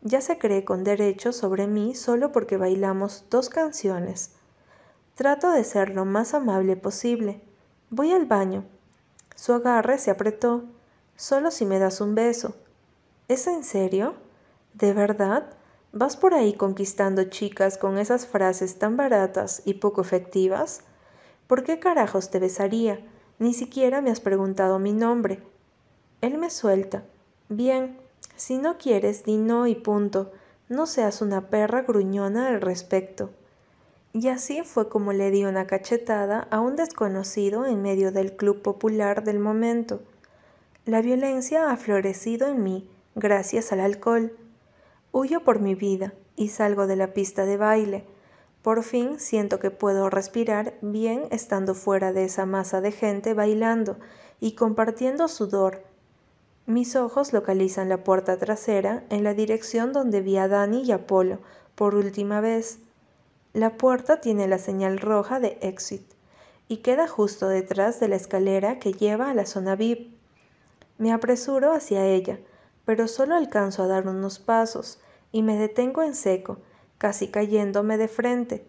Ya 0.00 0.20
se 0.20 0.38
cree 0.38 0.64
con 0.64 0.84
derecho 0.84 1.32
sobre 1.32 1.66
mí 1.66 1.94
solo 1.94 2.32
porque 2.32 2.56
bailamos 2.56 3.24
dos 3.30 3.48
canciones. 3.48 4.32
Trato 5.14 5.50
de 5.50 5.62
ser 5.62 5.94
lo 5.94 6.06
más 6.06 6.32
amable 6.32 6.74
posible. 6.76 7.42
Voy 7.90 8.12
al 8.12 8.24
baño. 8.24 8.64
Su 9.36 9.52
agarre 9.52 9.98
se 9.98 10.10
apretó. 10.10 10.64
Solo 11.16 11.50
si 11.50 11.66
me 11.66 11.78
das 11.78 12.00
un 12.00 12.14
beso. 12.14 12.56
¿Es 13.28 13.46
en 13.46 13.62
serio? 13.62 14.14
¿De 14.72 14.94
verdad? 14.94 15.50
¿Vas 15.92 16.16
por 16.16 16.32
ahí 16.32 16.54
conquistando 16.54 17.24
chicas 17.24 17.76
con 17.76 17.98
esas 17.98 18.26
frases 18.26 18.78
tan 18.78 18.96
baratas 18.96 19.60
y 19.66 19.74
poco 19.74 20.00
efectivas? 20.00 20.80
¿Por 21.46 21.62
qué 21.62 21.78
carajos 21.78 22.30
te 22.30 22.38
besaría? 22.38 23.06
Ni 23.38 23.52
siquiera 23.52 24.00
me 24.00 24.10
has 24.10 24.20
preguntado 24.20 24.78
mi 24.78 24.94
nombre. 24.94 25.42
Él 26.22 26.38
me 26.38 26.48
suelta. 26.48 27.04
Bien, 27.50 27.98
si 28.36 28.56
no 28.56 28.78
quieres, 28.78 29.24
di 29.24 29.36
no 29.36 29.66
y 29.66 29.74
punto. 29.74 30.32
No 30.70 30.86
seas 30.86 31.20
una 31.20 31.50
perra 31.50 31.82
gruñona 31.82 32.48
al 32.48 32.62
respecto. 32.62 33.30
Y 34.14 34.28
así 34.28 34.62
fue 34.62 34.88
como 34.88 35.12
le 35.12 35.30
di 35.30 35.44
una 35.44 35.66
cachetada 35.66 36.46
a 36.50 36.60
un 36.60 36.76
desconocido 36.76 37.64
en 37.64 37.80
medio 37.80 38.12
del 38.12 38.36
club 38.36 38.60
popular 38.60 39.24
del 39.24 39.38
momento. 39.38 40.02
La 40.84 41.00
violencia 41.00 41.70
ha 41.70 41.76
florecido 41.76 42.48
en 42.48 42.62
mí 42.62 42.90
gracias 43.14 43.72
al 43.72 43.80
alcohol. 43.80 44.36
Huyo 45.12 45.44
por 45.44 45.60
mi 45.60 45.74
vida 45.74 46.12
y 46.36 46.48
salgo 46.48 46.86
de 46.86 46.96
la 46.96 47.14
pista 47.14 47.46
de 47.46 47.56
baile. 47.56 48.04
Por 48.62 48.82
fin 48.82 49.18
siento 49.18 49.58
que 49.58 49.70
puedo 49.70 50.10
respirar 50.10 50.74
bien 50.82 51.24
estando 51.30 51.74
fuera 51.74 52.12
de 52.12 52.24
esa 52.24 52.46
masa 52.46 52.80
de 52.80 52.92
gente 52.92 53.32
bailando 53.32 53.96
y 54.40 54.52
compartiendo 54.52 55.28
sudor. 55.28 55.82
Mis 56.66 56.96
ojos 56.96 57.32
localizan 57.32 57.88
la 57.88 58.04
puerta 58.04 58.36
trasera 58.36 59.04
en 59.08 59.24
la 59.24 59.34
dirección 59.34 59.92
donde 59.92 60.20
vi 60.20 60.36
a 60.36 60.48
Dani 60.48 60.82
y 60.82 60.92
Apolo 60.92 61.38
por 61.74 61.94
última 61.94 62.40
vez. 62.40 62.78
La 63.52 63.76
puerta 63.76 64.22
tiene 64.22 64.48
la 64.48 64.58
señal 64.58 64.98
roja 64.98 65.38
de 65.38 65.58
exit 65.60 66.10
y 66.68 66.78
queda 66.78 67.06
justo 67.06 67.48
detrás 67.48 68.00
de 68.00 68.08
la 68.08 68.16
escalera 68.16 68.78
que 68.78 68.94
lleva 68.94 69.28
a 69.28 69.34
la 69.34 69.44
zona 69.44 69.76
VIP. 69.76 70.16
Me 70.96 71.12
apresuro 71.12 71.74
hacia 71.74 72.06
ella, 72.06 72.38
pero 72.86 73.08
solo 73.08 73.34
alcanzo 73.34 73.82
a 73.82 73.88
dar 73.88 74.08
unos 74.08 74.38
pasos 74.38 75.00
y 75.32 75.42
me 75.42 75.58
detengo 75.58 76.02
en 76.02 76.14
seco, 76.14 76.58
casi 76.96 77.28
cayéndome 77.28 77.98
de 77.98 78.08
frente. 78.08 78.66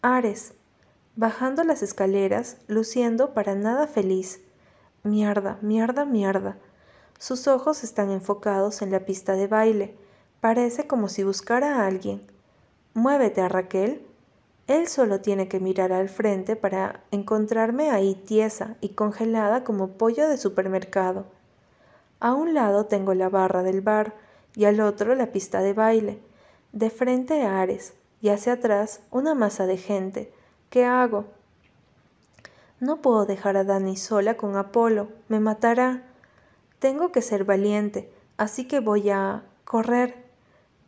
Ares, 0.00 0.54
bajando 1.16 1.64
las 1.64 1.82
escaleras, 1.82 2.58
luciendo 2.68 3.34
para 3.34 3.56
nada 3.56 3.88
feliz. 3.88 4.42
Mierda, 5.02 5.58
mierda, 5.60 6.04
mierda. 6.04 6.56
Sus 7.18 7.48
ojos 7.48 7.82
están 7.82 8.12
enfocados 8.12 8.80
en 8.80 8.92
la 8.92 9.06
pista 9.06 9.32
de 9.32 9.48
baile. 9.48 9.96
Parece 10.40 10.86
como 10.86 11.08
si 11.08 11.24
buscara 11.24 11.80
a 11.80 11.86
alguien. 11.88 12.33
Muévete 12.94 13.40
a 13.40 13.48
Raquel. 13.48 14.06
Él 14.68 14.86
solo 14.86 15.20
tiene 15.20 15.48
que 15.48 15.58
mirar 15.58 15.92
al 15.92 16.08
frente 16.08 16.54
para 16.54 17.00
encontrarme 17.10 17.90
ahí 17.90 18.14
tiesa 18.14 18.76
y 18.80 18.90
congelada 18.90 19.64
como 19.64 19.88
pollo 19.88 20.28
de 20.28 20.38
supermercado. 20.38 21.26
A 22.20 22.34
un 22.34 22.54
lado 22.54 22.86
tengo 22.86 23.12
la 23.12 23.28
barra 23.28 23.64
del 23.64 23.80
bar 23.80 24.14
y 24.54 24.66
al 24.66 24.80
otro 24.80 25.16
la 25.16 25.32
pista 25.32 25.60
de 25.60 25.72
baile. 25.72 26.20
De 26.72 26.88
frente 26.88 27.42
a 27.42 27.60
Ares 27.60 27.94
y 28.22 28.28
hacia 28.28 28.54
atrás 28.54 29.00
una 29.10 29.34
masa 29.34 29.66
de 29.66 29.76
gente. 29.76 30.32
¿Qué 30.70 30.84
hago? 30.84 31.24
No 32.78 33.02
puedo 33.02 33.26
dejar 33.26 33.56
a 33.56 33.64
Dani 33.64 33.96
sola 33.96 34.36
con 34.36 34.56
Apolo. 34.56 35.08
Me 35.28 35.40
matará. 35.40 36.04
Tengo 36.78 37.10
que 37.10 37.22
ser 37.22 37.44
valiente, 37.44 38.08
así 38.36 38.68
que 38.68 38.78
voy 38.78 39.10
a 39.10 39.42
correr. 39.64 40.23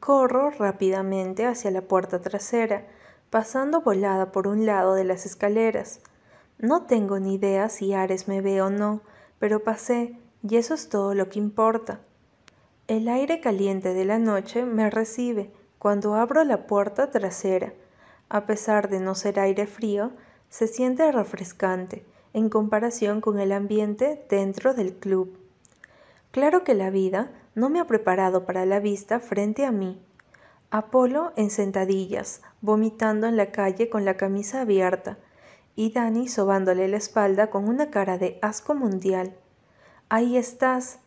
Corro 0.00 0.50
rápidamente 0.50 1.46
hacia 1.46 1.70
la 1.70 1.82
puerta 1.82 2.20
trasera, 2.20 2.86
pasando 3.30 3.80
volada 3.80 4.32
por 4.32 4.46
un 4.46 4.66
lado 4.66 4.94
de 4.94 5.04
las 5.04 5.26
escaleras. 5.26 6.00
No 6.58 6.82
tengo 6.86 7.18
ni 7.18 7.34
idea 7.34 7.68
si 7.68 7.92
Ares 7.92 8.28
me 8.28 8.40
ve 8.40 8.62
o 8.62 8.70
no, 8.70 9.00
pero 9.38 9.64
pasé 9.64 10.18
y 10.42 10.56
eso 10.56 10.74
es 10.74 10.88
todo 10.88 11.14
lo 11.14 11.28
que 11.28 11.38
importa. 11.38 12.00
El 12.88 13.08
aire 13.08 13.40
caliente 13.40 13.94
de 13.94 14.04
la 14.04 14.18
noche 14.18 14.64
me 14.64 14.88
recibe 14.90 15.50
cuando 15.78 16.14
abro 16.14 16.44
la 16.44 16.66
puerta 16.66 17.10
trasera. 17.10 17.72
A 18.28 18.46
pesar 18.46 18.88
de 18.88 19.00
no 19.00 19.14
ser 19.14 19.40
aire 19.40 19.66
frío, 19.66 20.12
se 20.48 20.68
siente 20.68 21.10
refrescante 21.10 22.04
en 22.32 22.48
comparación 22.48 23.20
con 23.20 23.38
el 23.38 23.50
ambiente 23.52 24.24
dentro 24.28 24.74
del 24.74 24.94
club. 24.94 25.36
Claro 26.30 26.64
que 26.64 26.74
la 26.74 26.90
vida 26.90 27.30
no 27.56 27.70
me 27.70 27.80
ha 27.80 27.86
preparado 27.86 28.44
para 28.44 28.66
la 28.66 28.78
vista 28.78 29.18
frente 29.18 29.64
a 29.64 29.72
mí. 29.72 29.98
Apolo 30.70 31.32
en 31.36 31.50
sentadillas, 31.50 32.42
vomitando 32.60 33.26
en 33.26 33.36
la 33.36 33.50
calle 33.50 33.88
con 33.88 34.04
la 34.04 34.18
camisa 34.18 34.60
abierta, 34.60 35.18
y 35.74 35.90
Dani 35.90 36.28
sobándole 36.28 36.86
la 36.86 36.98
espalda 36.98 37.48
con 37.48 37.66
una 37.66 37.90
cara 37.90 38.18
de 38.18 38.38
asco 38.42 38.74
mundial. 38.74 39.34
Ahí 40.10 40.36
estás. 40.36 40.98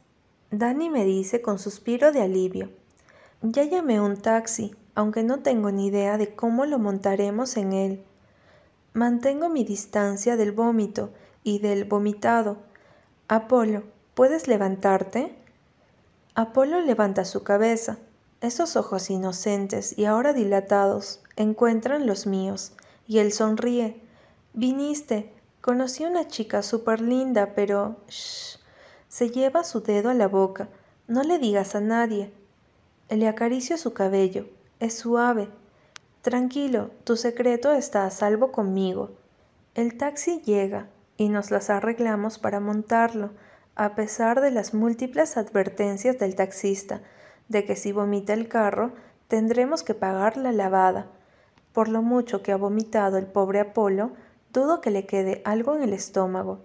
Dani 0.50 0.90
me 0.90 1.06
dice 1.06 1.42
con 1.42 1.60
suspiro 1.60 2.12
de 2.12 2.22
alivio. 2.22 2.72
Ya 3.44 3.64
llamé 3.64 4.02
un 4.02 4.18
taxi, 4.18 4.76
aunque 4.96 5.22
no 5.22 5.40
tengo 5.40 5.72
ni 5.72 5.88
idea 5.88 6.18
de 6.18 6.34
cómo 6.34 6.66
lo 6.66 6.80
montaremos 6.80 7.58
en 7.58 7.74
él. 7.74 8.04
Mantengo 8.94 9.50
mi 9.50 9.64
distancia 9.64 10.36
del 10.36 10.52
vómito 10.52 11.12
y 11.44 11.60
del 11.60 11.86
vomitado. 11.86 12.58
Apolo, 13.28 13.84
¿puedes 14.16 14.48
levantarte? 14.48 15.36
Apolo 16.40 16.80
levanta 16.80 17.26
su 17.26 17.44
cabeza. 17.44 17.98
Esos 18.40 18.78
ojos 18.78 19.10
inocentes 19.10 20.00
y 20.00 20.06
ahora 20.06 20.32
dilatados 20.32 21.22
encuentran 21.36 22.08
los 22.08 22.28
míos, 22.28 22.72
y 23.06 23.18
él 23.18 23.34
sonríe. 23.34 24.02
Viniste. 24.54 25.34
Conocí 25.60 26.06
una 26.06 26.30
chica 26.30 26.64
súper 26.64 27.02
linda, 27.02 27.56
pero... 27.56 27.98
Shh. 28.08 28.58
Se 29.10 29.32
lleva 29.32 29.66
su 29.66 29.82
dedo 29.82 30.10
a 30.10 30.14
la 30.14 30.30
boca. 30.30 30.70
No 31.10 31.24
le 31.24 31.40
digas 31.40 31.76
a 31.76 31.82
nadie. 31.82 32.32
Le 33.10 33.28
acaricio 33.28 33.78
su 33.78 33.92
cabello. 33.92 34.48
Es 34.80 34.98
suave. 34.98 35.50
Tranquilo, 36.22 36.92
tu 37.04 37.18
secreto 37.18 37.74
está 37.74 38.06
a 38.06 38.12
salvo 38.12 38.54
conmigo. 38.54 39.12
El 39.76 39.98
taxi 39.98 40.42
llega 40.46 40.88
y 41.18 41.28
nos 41.28 41.52
las 41.52 41.70
arreglamos 41.70 42.40
para 42.40 42.62
montarlo, 42.62 43.32
a 43.80 43.96
pesar 43.96 44.42
de 44.42 44.52
las 44.52 44.74
múltiples 44.74 45.38
advertencias 45.38 46.20
del 46.20 46.36
taxista 46.36 47.00
de 47.48 47.64
que 47.64 47.78
si 47.78 47.94
vomita 47.94 48.34
el 48.34 48.50
carro 48.50 48.92
tendremos 49.30 49.84
que 49.84 49.94
pagar 49.94 50.36
la 50.36 50.52
lavada. 50.52 51.08
Por 51.72 51.88
lo 51.88 52.02
mucho 52.02 52.44
que 52.44 52.52
ha 52.52 52.58
vomitado 52.58 53.18
el 53.18 53.26
pobre 53.26 53.62
Apolo, 53.62 54.12
dudo 54.52 54.82
que 54.82 54.92
le 54.92 55.06
quede 55.06 55.42
algo 55.46 55.78
en 55.78 55.84
el 55.84 55.94
estómago. 55.94 56.60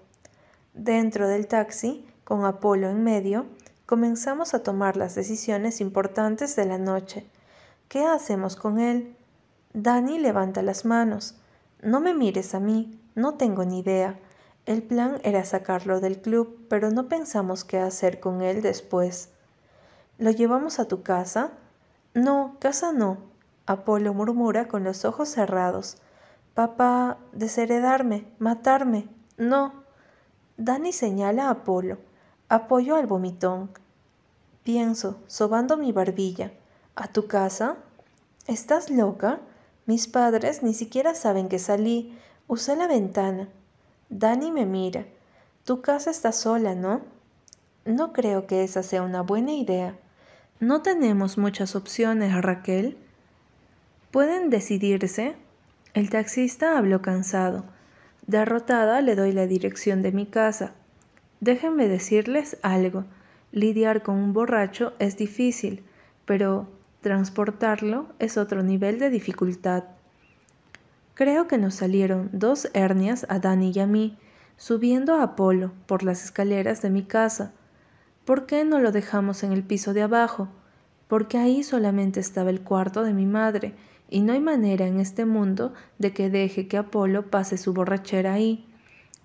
Dentro 0.73 1.29
del 1.29 1.47
taxi 1.47 2.05
con 2.25 2.45
Apolo 2.45 2.91
en 2.91 3.05
medio, 3.05 3.47
comenzamos 3.87 4.53
a 4.53 4.65
tomar 4.65 4.97
las 4.97 5.15
decisiones 5.15 5.81
importantes 5.81 6.57
de 6.57 6.65
la 6.65 6.79
noche. 6.79 7.31
¿Qué 7.87 8.05
hacemos 8.05 8.57
con 8.57 8.81
él? 8.81 9.17
Dani 9.73 10.19
levanta 10.19 10.63
las 10.63 10.85
manos. 10.85 11.37
No 11.81 12.01
me 12.01 12.13
mires 12.13 12.57
a 12.57 12.61
mí, 12.61 13.01
no 13.15 13.35
tengo 13.35 13.65
ni 13.65 13.79
idea. 13.79 14.19
El 14.67 14.83
plan 14.83 15.21
era 15.25 15.45
sacarlo 15.45 16.01
del 16.01 16.23
club, 16.23 16.67
pero 16.69 16.91
no 16.91 17.09
pensamos 17.09 17.65
qué 17.65 17.79
hacer 17.79 18.19
con 18.19 18.41
él 18.41 18.63
después. 18.63 19.29
¿Lo 20.17 20.31
llevamos 20.31 20.79
a 20.79 20.89
tu 20.89 21.03
casa? 21.03 21.51
No, 22.15 22.57
casa 22.61 22.93
no. 22.93 23.19
Apolo 23.67 24.15
murmura 24.15 24.69
con 24.69 24.83
los 24.83 25.05
ojos 25.05 25.29
cerrados. 25.29 25.99
Papá, 26.55 27.19
desheredarme, 27.33 28.27
matarme. 28.39 29.09
No. 29.37 29.85
Dani 30.57 30.93
señala 30.93 31.49
a 31.49 31.51
Apolo. 31.51 31.99
Apoyo 32.49 32.97
al 32.97 33.07
vomitón. 33.07 33.71
Pienso, 34.63 35.19
sobando 35.27 35.77
mi 35.77 35.93
barbilla. 35.93 36.53
¿A 36.95 37.09
tu 37.09 37.27
casa? 37.27 37.77
¿Estás 38.47 38.89
loca? 38.89 39.41
Mis 39.85 40.09
padres 40.09 40.63
ni 40.63 40.73
siquiera 40.73 41.15
saben 41.15 41.49
que 41.49 41.59
salí. 41.59 42.19
Usé 42.47 42.77
la 42.77 42.87
ventana. 42.87 43.49
Dani 44.17 44.53
me 44.53 44.65
mira. 44.65 45.07
Tu 45.65 45.81
casa 45.81 46.13
está 46.13 46.31
sola, 46.31 46.77
¿no? 46.77 47.03
No 47.85 48.13
creo 48.13 48.47
que 48.47 48.63
esa 48.63 48.85
sea 48.85 49.03
una 49.03 49.23
buena 49.23 49.55
idea. 49.55 49.97
No 50.61 50.83
tenemos 50.83 51.37
muchas 51.37 51.75
opciones, 51.75 52.41
Raquel. 52.41 52.97
¿Pueden 54.13 54.51
decidirse? 54.51 55.35
El 55.95 56.11
taxista 56.11 56.79
habló 56.79 57.03
cansado. 57.03 57.65
Derrotada 58.29 59.03
le 59.03 59.17
doy 59.17 59.33
la 59.33 59.49
dirección 59.49 60.01
de 60.03 60.13
mi 60.13 60.27
casa. 60.27 60.75
Déjenme 61.41 61.89
decirles 61.89 62.57
algo. 62.63 63.07
Lidiar 63.51 64.05
con 64.05 64.15
un 64.15 64.33
borracho 64.33 64.93
es 65.01 65.17
difícil, 65.17 65.83
pero 66.25 66.69
transportarlo 67.01 68.07
es 68.21 68.37
otro 68.37 68.63
nivel 68.63 69.01
de 69.01 69.11
dificultad. 69.11 69.83
Creo 71.15 71.47
que 71.47 71.59
nos 71.59 71.75
salieron 71.75 72.29
dos 72.33 72.69
hernias 72.75 73.25
a 73.29 73.39
Dani 73.39 73.73
y 73.73 73.79
a 73.79 73.87
mí, 73.87 74.19
subiendo 74.57 75.15
a 75.15 75.23
Apolo 75.23 75.73
por 75.87 76.03
las 76.03 76.25
escaleras 76.25 76.83
de 76.83 76.91
mi 76.91 77.05
casa. 77.05 77.53
¿Por 78.25 78.47
qué 78.47 78.65
no 78.65 78.81
lo 78.81 78.91
dejamos 78.91 79.45
en 79.45 79.53
el 79.53 79.63
piso 79.63 79.95
de 79.95 80.03
abajo? 80.03 80.49
Porque 81.07 81.39
ahí 81.39 81.63
solamente 81.63 82.19
estaba 82.19 82.51
el 82.51 82.63
cuarto 82.63 83.05
de 83.05 83.13
mi 83.13 83.27
madre, 83.27 83.75
y 84.11 84.23
no 84.23 84.33
hay 84.33 84.41
manera 84.41 84.87
en 84.87 84.99
este 84.99 85.25
mundo 85.25 85.73
de 85.99 86.13
que 86.13 86.31
deje 86.31 86.67
que 86.67 86.79
Apolo 86.79 87.31
pase 87.31 87.59
su 87.59 87.73
borrachera 87.73 88.33
ahí. 88.33 88.67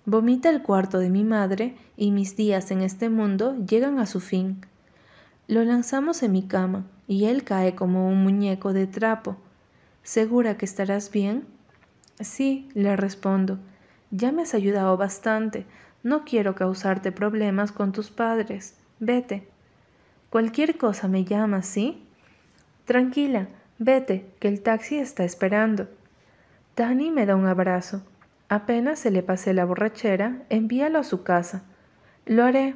Vomita 0.06 0.50
el 0.50 0.62
cuarto 0.62 1.00
de 1.00 1.10
mi 1.10 1.24
madre 1.24 1.76
y 1.98 2.12
mis 2.12 2.36
días 2.36 2.72
en 2.72 2.82
este 2.82 3.10
mundo 3.10 3.56
llegan 3.66 4.00
a 4.00 4.06
su 4.06 4.20
fin. 4.20 4.66
Lo 5.48 5.64
lanzamos 5.64 6.24
en 6.24 6.32
mi 6.32 6.44
cama 6.44 6.86
y 7.08 7.26
él 7.26 7.44
cae 7.44 7.76
como 7.76 8.08
un 8.08 8.24
muñeco 8.24 8.74
de 8.74 8.88
trapo. 8.88 9.38
¿Segura 10.04 10.58
que 10.58 10.66
estarás 10.66 11.12
bien? 11.12 11.46
Sí, 12.20 12.70
le 12.74 12.96
respondo. 12.96 13.60
Ya 14.12 14.32
me 14.32 14.42
has 14.42 14.54
ayudado 14.54 14.98
bastante. 14.98 15.66
No 16.04 16.26
quiero 16.26 16.56
causarte 16.56 17.12
problemas 17.12 17.72
con 17.72 17.92
tus 17.92 18.10
padres. 18.10 18.78
Vete. 19.00 19.48
Cualquier 20.30 20.78
cosa 20.78 21.08
me 21.08 21.24
llama, 21.24 21.64
¿sí? 21.64 22.06
Tranquila, 22.86 23.48
vete, 23.78 24.26
que 24.40 24.48
el 24.48 24.62
taxi 24.62 24.98
está 24.98 25.24
esperando. 25.24 25.88
Dani 26.76 27.12
me 27.12 27.26
da 27.26 27.36
un 27.36 27.48
abrazo. 27.48 28.04
Apenas 28.48 29.00
se 29.00 29.12
le 29.12 29.24
pase 29.24 29.54
la 29.54 29.66
borrachera, 29.66 30.44
envíalo 30.50 31.00
a 31.00 31.04
su 31.04 31.24
casa. 31.24 31.64
Lo 32.26 32.44
haré. 32.44 32.76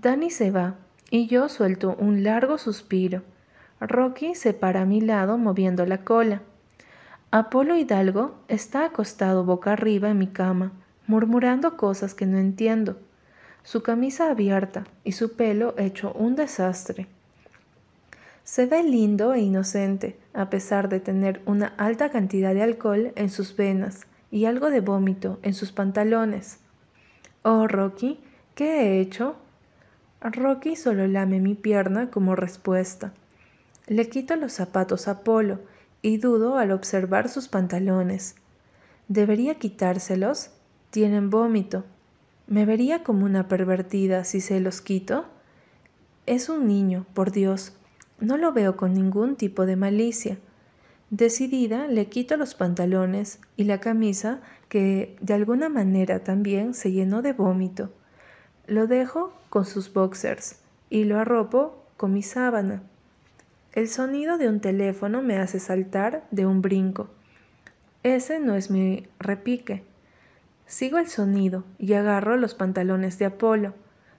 Dani 0.00 0.30
se 0.30 0.50
va, 0.50 0.76
y 1.10 1.26
yo 1.26 1.48
suelto 1.48 1.96
un 1.98 2.22
largo 2.22 2.58
suspiro. 2.58 3.22
Rocky 3.80 4.34
se 4.34 4.54
para 4.54 4.82
a 4.82 4.84
mi 4.84 5.00
lado 5.00 5.36
moviendo 5.36 5.84
la 5.84 6.04
cola. 6.04 6.42
Apolo 7.36 7.74
Hidalgo 7.74 8.36
está 8.46 8.84
acostado 8.84 9.42
boca 9.42 9.72
arriba 9.72 10.08
en 10.08 10.18
mi 10.18 10.28
cama, 10.28 10.70
murmurando 11.08 11.76
cosas 11.76 12.14
que 12.14 12.26
no 12.26 12.38
entiendo, 12.38 12.96
su 13.64 13.82
camisa 13.82 14.30
abierta 14.30 14.84
y 15.02 15.10
su 15.10 15.32
pelo 15.32 15.74
hecho 15.76 16.12
un 16.12 16.36
desastre. 16.36 17.08
Se 18.44 18.66
ve 18.66 18.84
lindo 18.84 19.34
e 19.34 19.40
inocente, 19.40 20.16
a 20.32 20.48
pesar 20.48 20.88
de 20.88 21.00
tener 21.00 21.42
una 21.44 21.74
alta 21.76 22.10
cantidad 22.10 22.54
de 22.54 22.62
alcohol 22.62 23.10
en 23.16 23.30
sus 23.30 23.56
venas 23.56 24.02
y 24.30 24.44
algo 24.44 24.70
de 24.70 24.80
vómito 24.80 25.40
en 25.42 25.54
sus 25.54 25.72
pantalones. 25.72 26.60
Oh, 27.42 27.66
Rocky, 27.66 28.20
¿qué 28.54 28.82
he 28.82 29.00
hecho? 29.00 29.34
Rocky 30.20 30.76
solo 30.76 31.08
lame 31.08 31.40
mi 31.40 31.56
pierna 31.56 32.12
como 32.12 32.36
respuesta. 32.36 33.12
Le 33.88 34.08
quito 34.08 34.36
los 34.36 34.52
zapatos 34.52 35.08
a 35.08 35.24
Polo 35.24 35.73
y 36.04 36.18
dudo 36.18 36.58
al 36.58 36.70
observar 36.70 37.30
sus 37.30 37.48
pantalones. 37.48 38.34
¿Debería 39.08 39.54
quitárselos? 39.54 40.50
Tienen 40.90 41.30
vómito. 41.30 41.84
¿Me 42.46 42.66
vería 42.66 43.02
como 43.02 43.24
una 43.24 43.48
pervertida 43.48 44.24
si 44.24 44.42
se 44.42 44.60
los 44.60 44.82
quito? 44.82 45.24
Es 46.26 46.50
un 46.50 46.66
niño, 46.66 47.06
por 47.14 47.32
Dios. 47.32 47.72
No 48.20 48.36
lo 48.36 48.52
veo 48.52 48.76
con 48.76 48.92
ningún 48.92 49.36
tipo 49.36 49.64
de 49.64 49.76
malicia. 49.76 50.36
Decidida, 51.08 51.86
le 51.86 52.10
quito 52.10 52.36
los 52.36 52.54
pantalones 52.54 53.40
y 53.56 53.64
la 53.64 53.80
camisa 53.80 54.42
que 54.68 55.16
de 55.22 55.32
alguna 55.32 55.70
manera 55.70 56.22
también 56.22 56.74
se 56.74 56.92
llenó 56.92 57.22
de 57.22 57.32
vómito. 57.32 57.90
Lo 58.66 58.86
dejo 58.86 59.32
con 59.48 59.64
sus 59.64 59.90
boxers 59.90 60.56
y 60.90 61.04
lo 61.04 61.18
arropo 61.18 61.82
con 61.96 62.12
mi 62.12 62.22
sábana. 62.22 62.82
El 63.74 63.88
sonido 63.88 64.38
de 64.38 64.48
un 64.48 64.60
teléfono 64.60 65.20
me 65.20 65.36
hace 65.36 65.58
saltar 65.58 66.22
de 66.30 66.46
un 66.46 66.62
brinco. 66.62 67.08
Ese 68.04 68.38
no 68.38 68.54
es 68.54 68.70
mi 68.70 69.08
repique. 69.18 69.82
Sigo 70.64 70.98
el 70.98 71.08
sonido 71.08 71.64
y 71.76 71.94
agarro 71.94 72.36
los 72.36 72.54
pantalones 72.54 73.18
de 73.18 73.24
Apolo. 73.24 73.74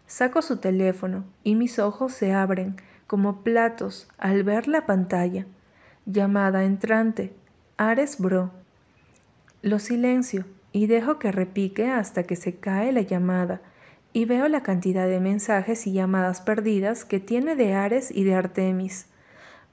Saco 0.08 0.42
su 0.42 0.58
teléfono 0.58 1.24
y 1.42 1.56
mis 1.56 1.80
ojos 1.80 2.12
se 2.12 2.34
abren 2.34 2.76
como 3.08 3.44
platos 3.44 4.10
al 4.18 4.44
ver 4.44 4.68
la 4.68 4.86
pantalla. 4.86 5.46
Llamada 6.06 6.66
entrante. 6.66 7.34
Ares 7.78 8.20
Bro. 8.20 8.52
Lo 9.62 9.80
silencio 9.80 10.44
y 10.74 10.88
dejo 10.88 11.18
que 11.18 11.32
repique 11.32 11.90
hasta 11.90 12.24
que 12.24 12.36
se 12.36 12.58
cae 12.58 12.92
la 12.92 13.04
llamada 13.04 13.62
y 14.12 14.26
veo 14.26 14.50
la 14.50 14.64
cantidad 14.64 15.08
de 15.08 15.22
mensajes 15.22 15.88
y 15.88 15.94
llamadas 15.94 16.42
perdidas 16.42 17.06
que 17.06 17.22
tiene 17.22 17.56
de 17.56 17.74
Ares 17.74 18.12
y 18.12 18.26
de 18.26 18.36
Artemis. 18.36 19.08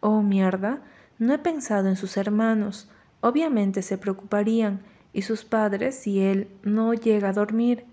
Oh 0.05 0.21
mierda, 0.21 0.81
no 1.21 1.33
he 1.33 1.39
pensado 1.39 1.89
en 1.89 1.95
sus 1.95 2.17
hermanos. 2.17 2.91
Obviamente 3.21 3.83
se 3.83 3.99
preocuparían 3.99 4.81
y 5.13 5.23
sus 5.23 5.45
padres 5.45 5.95
si 5.95 6.21
él 6.21 6.49
no 6.65 6.93
llega 6.93 7.29
a 7.29 7.33
dormir. 7.33 7.85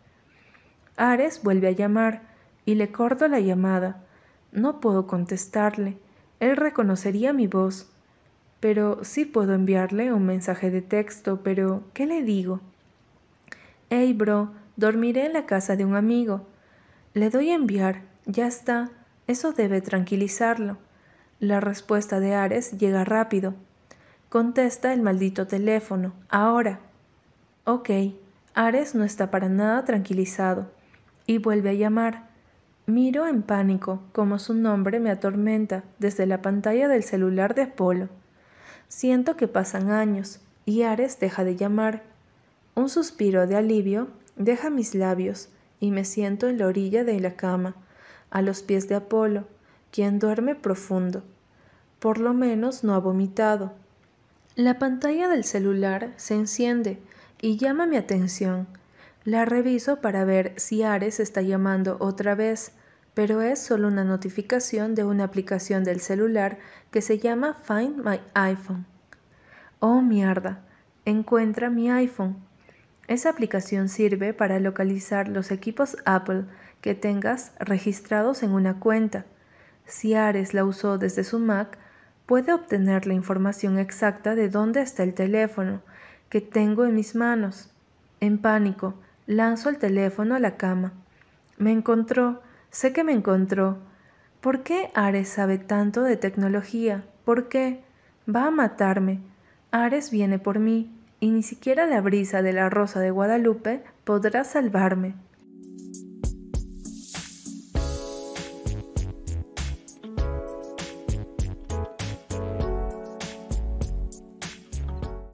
Ares 0.98 1.44
vuelve 1.44 1.68
a 1.68 1.72
llamar 1.72 2.24
y 2.66 2.74
le 2.74 2.92
corto 2.92 3.28
la 3.28 3.40
llamada. 3.40 4.04
No 4.52 4.80
puedo 4.80 5.06
contestarle. 5.06 6.00
Él 6.40 6.58
reconocería 6.58 7.32
mi 7.32 7.46
voz. 7.46 7.92
Pero 8.60 9.04
sí 9.04 9.26
puedo 9.26 9.54
enviarle 9.54 10.12
un 10.12 10.26
mensaje 10.26 10.72
de 10.72 10.82
texto, 10.82 11.42
pero 11.44 11.84
¿qué 11.94 12.08
le 12.08 12.24
digo? 12.24 12.60
Hey, 13.92 14.14
bro, 14.14 14.52
dormiré 14.78 15.28
en 15.28 15.34
la 15.34 15.46
casa 15.46 15.76
de 15.76 15.86
un 15.86 15.96
amigo. 15.96 16.48
Le 17.14 17.30
doy 17.30 17.52
a 17.52 17.56
enviar, 17.56 18.02
ya 18.26 18.48
está, 18.48 18.90
eso 19.28 19.54
debe 19.54 19.82
tranquilizarlo. 19.82 20.78
La 21.40 21.62
respuesta 21.62 22.20
de 22.20 22.36
Ares 22.36 22.78
llega 22.78 23.06
rápido. 23.06 23.54
Contesta 24.28 24.94
el 24.94 25.02
maldito 25.02 25.48
teléfono, 25.48 26.12
ahora. 26.28 26.82
Ok, 27.64 27.90
Ares 28.56 28.94
no 28.94 29.06
está 29.06 29.32
para 29.32 29.48
nada 29.48 29.86
tranquilizado 29.86 30.70
y 31.26 31.38
vuelve 31.38 31.70
a 31.70 31.74
llamar. 31.74 32.28
Miro 32.88 33.26
en 33.26 33.42
pánico 33.42 34.02
como 34.12 34.38
su 34.38 34.54
nombre 34.54 35.00
me 35.00 35.12
atormenta 35.12 35.86
desde 35.98 36.26
la 36.26 36.42
pantalla 36.42 36.90
del 36.90 37.04
celular 37.04 37.56
de 37.56 37.62
Apolo. 37.62 38.10
Siento 38.90 39.38
que 39.38 39.48
pasan 39.48 39.92
años 39.92 40.42
y 40.66 40.82
Ares 40.82 41.22
deja 41.22 41.46
de 41.46 41.56
llamar. 41.56 42.04
Un 42.76 42.90
suspiro 42.90 43.48
de 43.48 43.56
alivio 43.56 44.10
deja 44.36 44.70
mis 44.70 44.94
labios 44.94 45.48
y 45.80 45.92
me 45.92 46.04
siento 46.04 46.50
en 46.50 46.58
la 46.58 46.68
orilla 46.68 47.06
de 47.06 47.18
la 47.22 47.38
cama, 47.38 47.76
a 48.30 48.42
los 48.42 48.62
pies 48.62 48.90
de 48.90 48.96
Apolo, 48.96 49.48
quien 49.92 50.20
duerme 50.20 50.56
profundo. 50.56 51.24
Por 52.00 52.20
lo 52.20 52.34
menos 52.34 52.84
no 52.84 52.94
ha 52.94 53.00
vomitado. 53.00 53.74
La 54.56 54.80
pantalla 54.80 55.28
del 55.28 55.44
celular 55.44 56.14
se 56.18 56.36
enciende 56.36 57.00
y 57.42 57.58
llama 57.58 57.86
mi 57.86 57.98
atención. 57.98 58.68
La 59.24 59.46
reviso 59.46 60.02
para 60.02 60.26
ver 60.26 60.54
si 60.58 60.84
Ares 60.84 61.20
está 61.20 61.42
llamando 61.42 61.98
otra 62.00 62.36
vez, 62.36 62.72
pero 63.14 63.42
es 63.42 63.60
solo 63.60 63.88
una 63.88 64.04
notificación 64.04 64.96
de 64.96 65.04
una 65.04 65.26
aplicación 65.26 65.84
del 65.84 66.00
celular 66.00 66.58
que 66.92 67.02
se 67.02 67.20
llama 67.20 67.58
Find 67.64 68.04
My 68.04 68.22
iPhone. 68.34 68.86
Oh 69.80 70.02
mierda, 70.02 70.62
encuentra 71.06 71.70
mi 71.70 71.90
iPhone. 71.90 72.38
Esa 73.08 73.30
aplicación 73.30 73.90
sirve 73.90 74.34
para 74.34 74.60
localizar 74.60 75.28
los 75.28 75.52
equipos 75.52 75.98
Apple 76.06 76.46
que 76.82 76.96
tengas 76.96 77.54
registrados 77.60 78.44
en 78.44 78.52
una 78.52 78.80
cuenta. 78.80 79.26
Si 79.90 80.14
Ares 80.14 80.54
la 80.54 80.64
usó 80.64 80.98
desde 80.98 81.26
su 81.26 81.40
Mac, 81.40 81.78
puede 82.26 82.54
obtener 82.54 83.08
la 83.08 83.14
información 83.14 83.78
exacta 83.78 84.36
de 84.36 84.48
dónde 84.48 84.82
está 84.82 85.04
el 85.04 85.14
teléfono 85.14 85.82
que 86.30 86.40
tengo 86.40 86.86
en 86.86 86.96
mis 86.96 87.16
manos. 87.16 87.72
En 88.22 88.38
pánico, 88.38 88.94
lanzo 89.26 89.70
el 89.70 89.80
teléfono 89.80 90.36
a 90.36 90.40
la 90.40 90.56
cama. 90.56 90.94
Me 91.58 91.72
encontró 91.72 92.42
Sé 92.72 92.94
que 92.94 93.04
me 93.04 93.14
encontró. 93.14 93.78
¿Por 94.42 94.62
qué 94.62 94.92
Ares 94.94 95.30
sabe 95.30 95.58
tanto 95.58 96.04
de 96.04 96.18
tecnología? 96.18 97.04
¿Por 97.26 97.50
qué? 97.50 97.82
Va 98.34 98.46
a 98.46 98.52
matarme. 98.52 99.20
Ares 99.72 100.12
viene 100.12 100.40
por 100.40 100.60
mí, 100.60 100.96
y 101.20 101.32
ni 101.32 101.44
siquiera 101.44 101.88
la 101.88 102.00
brisa 102.02 102.42
de 102.42 102.54
la 102.54 102.70
rosa 102.70 103.00
de 103.00 103.12
Guadalupe 103.12 103.84
podrá 104.04 104.44
salvarme. 104.44 105.16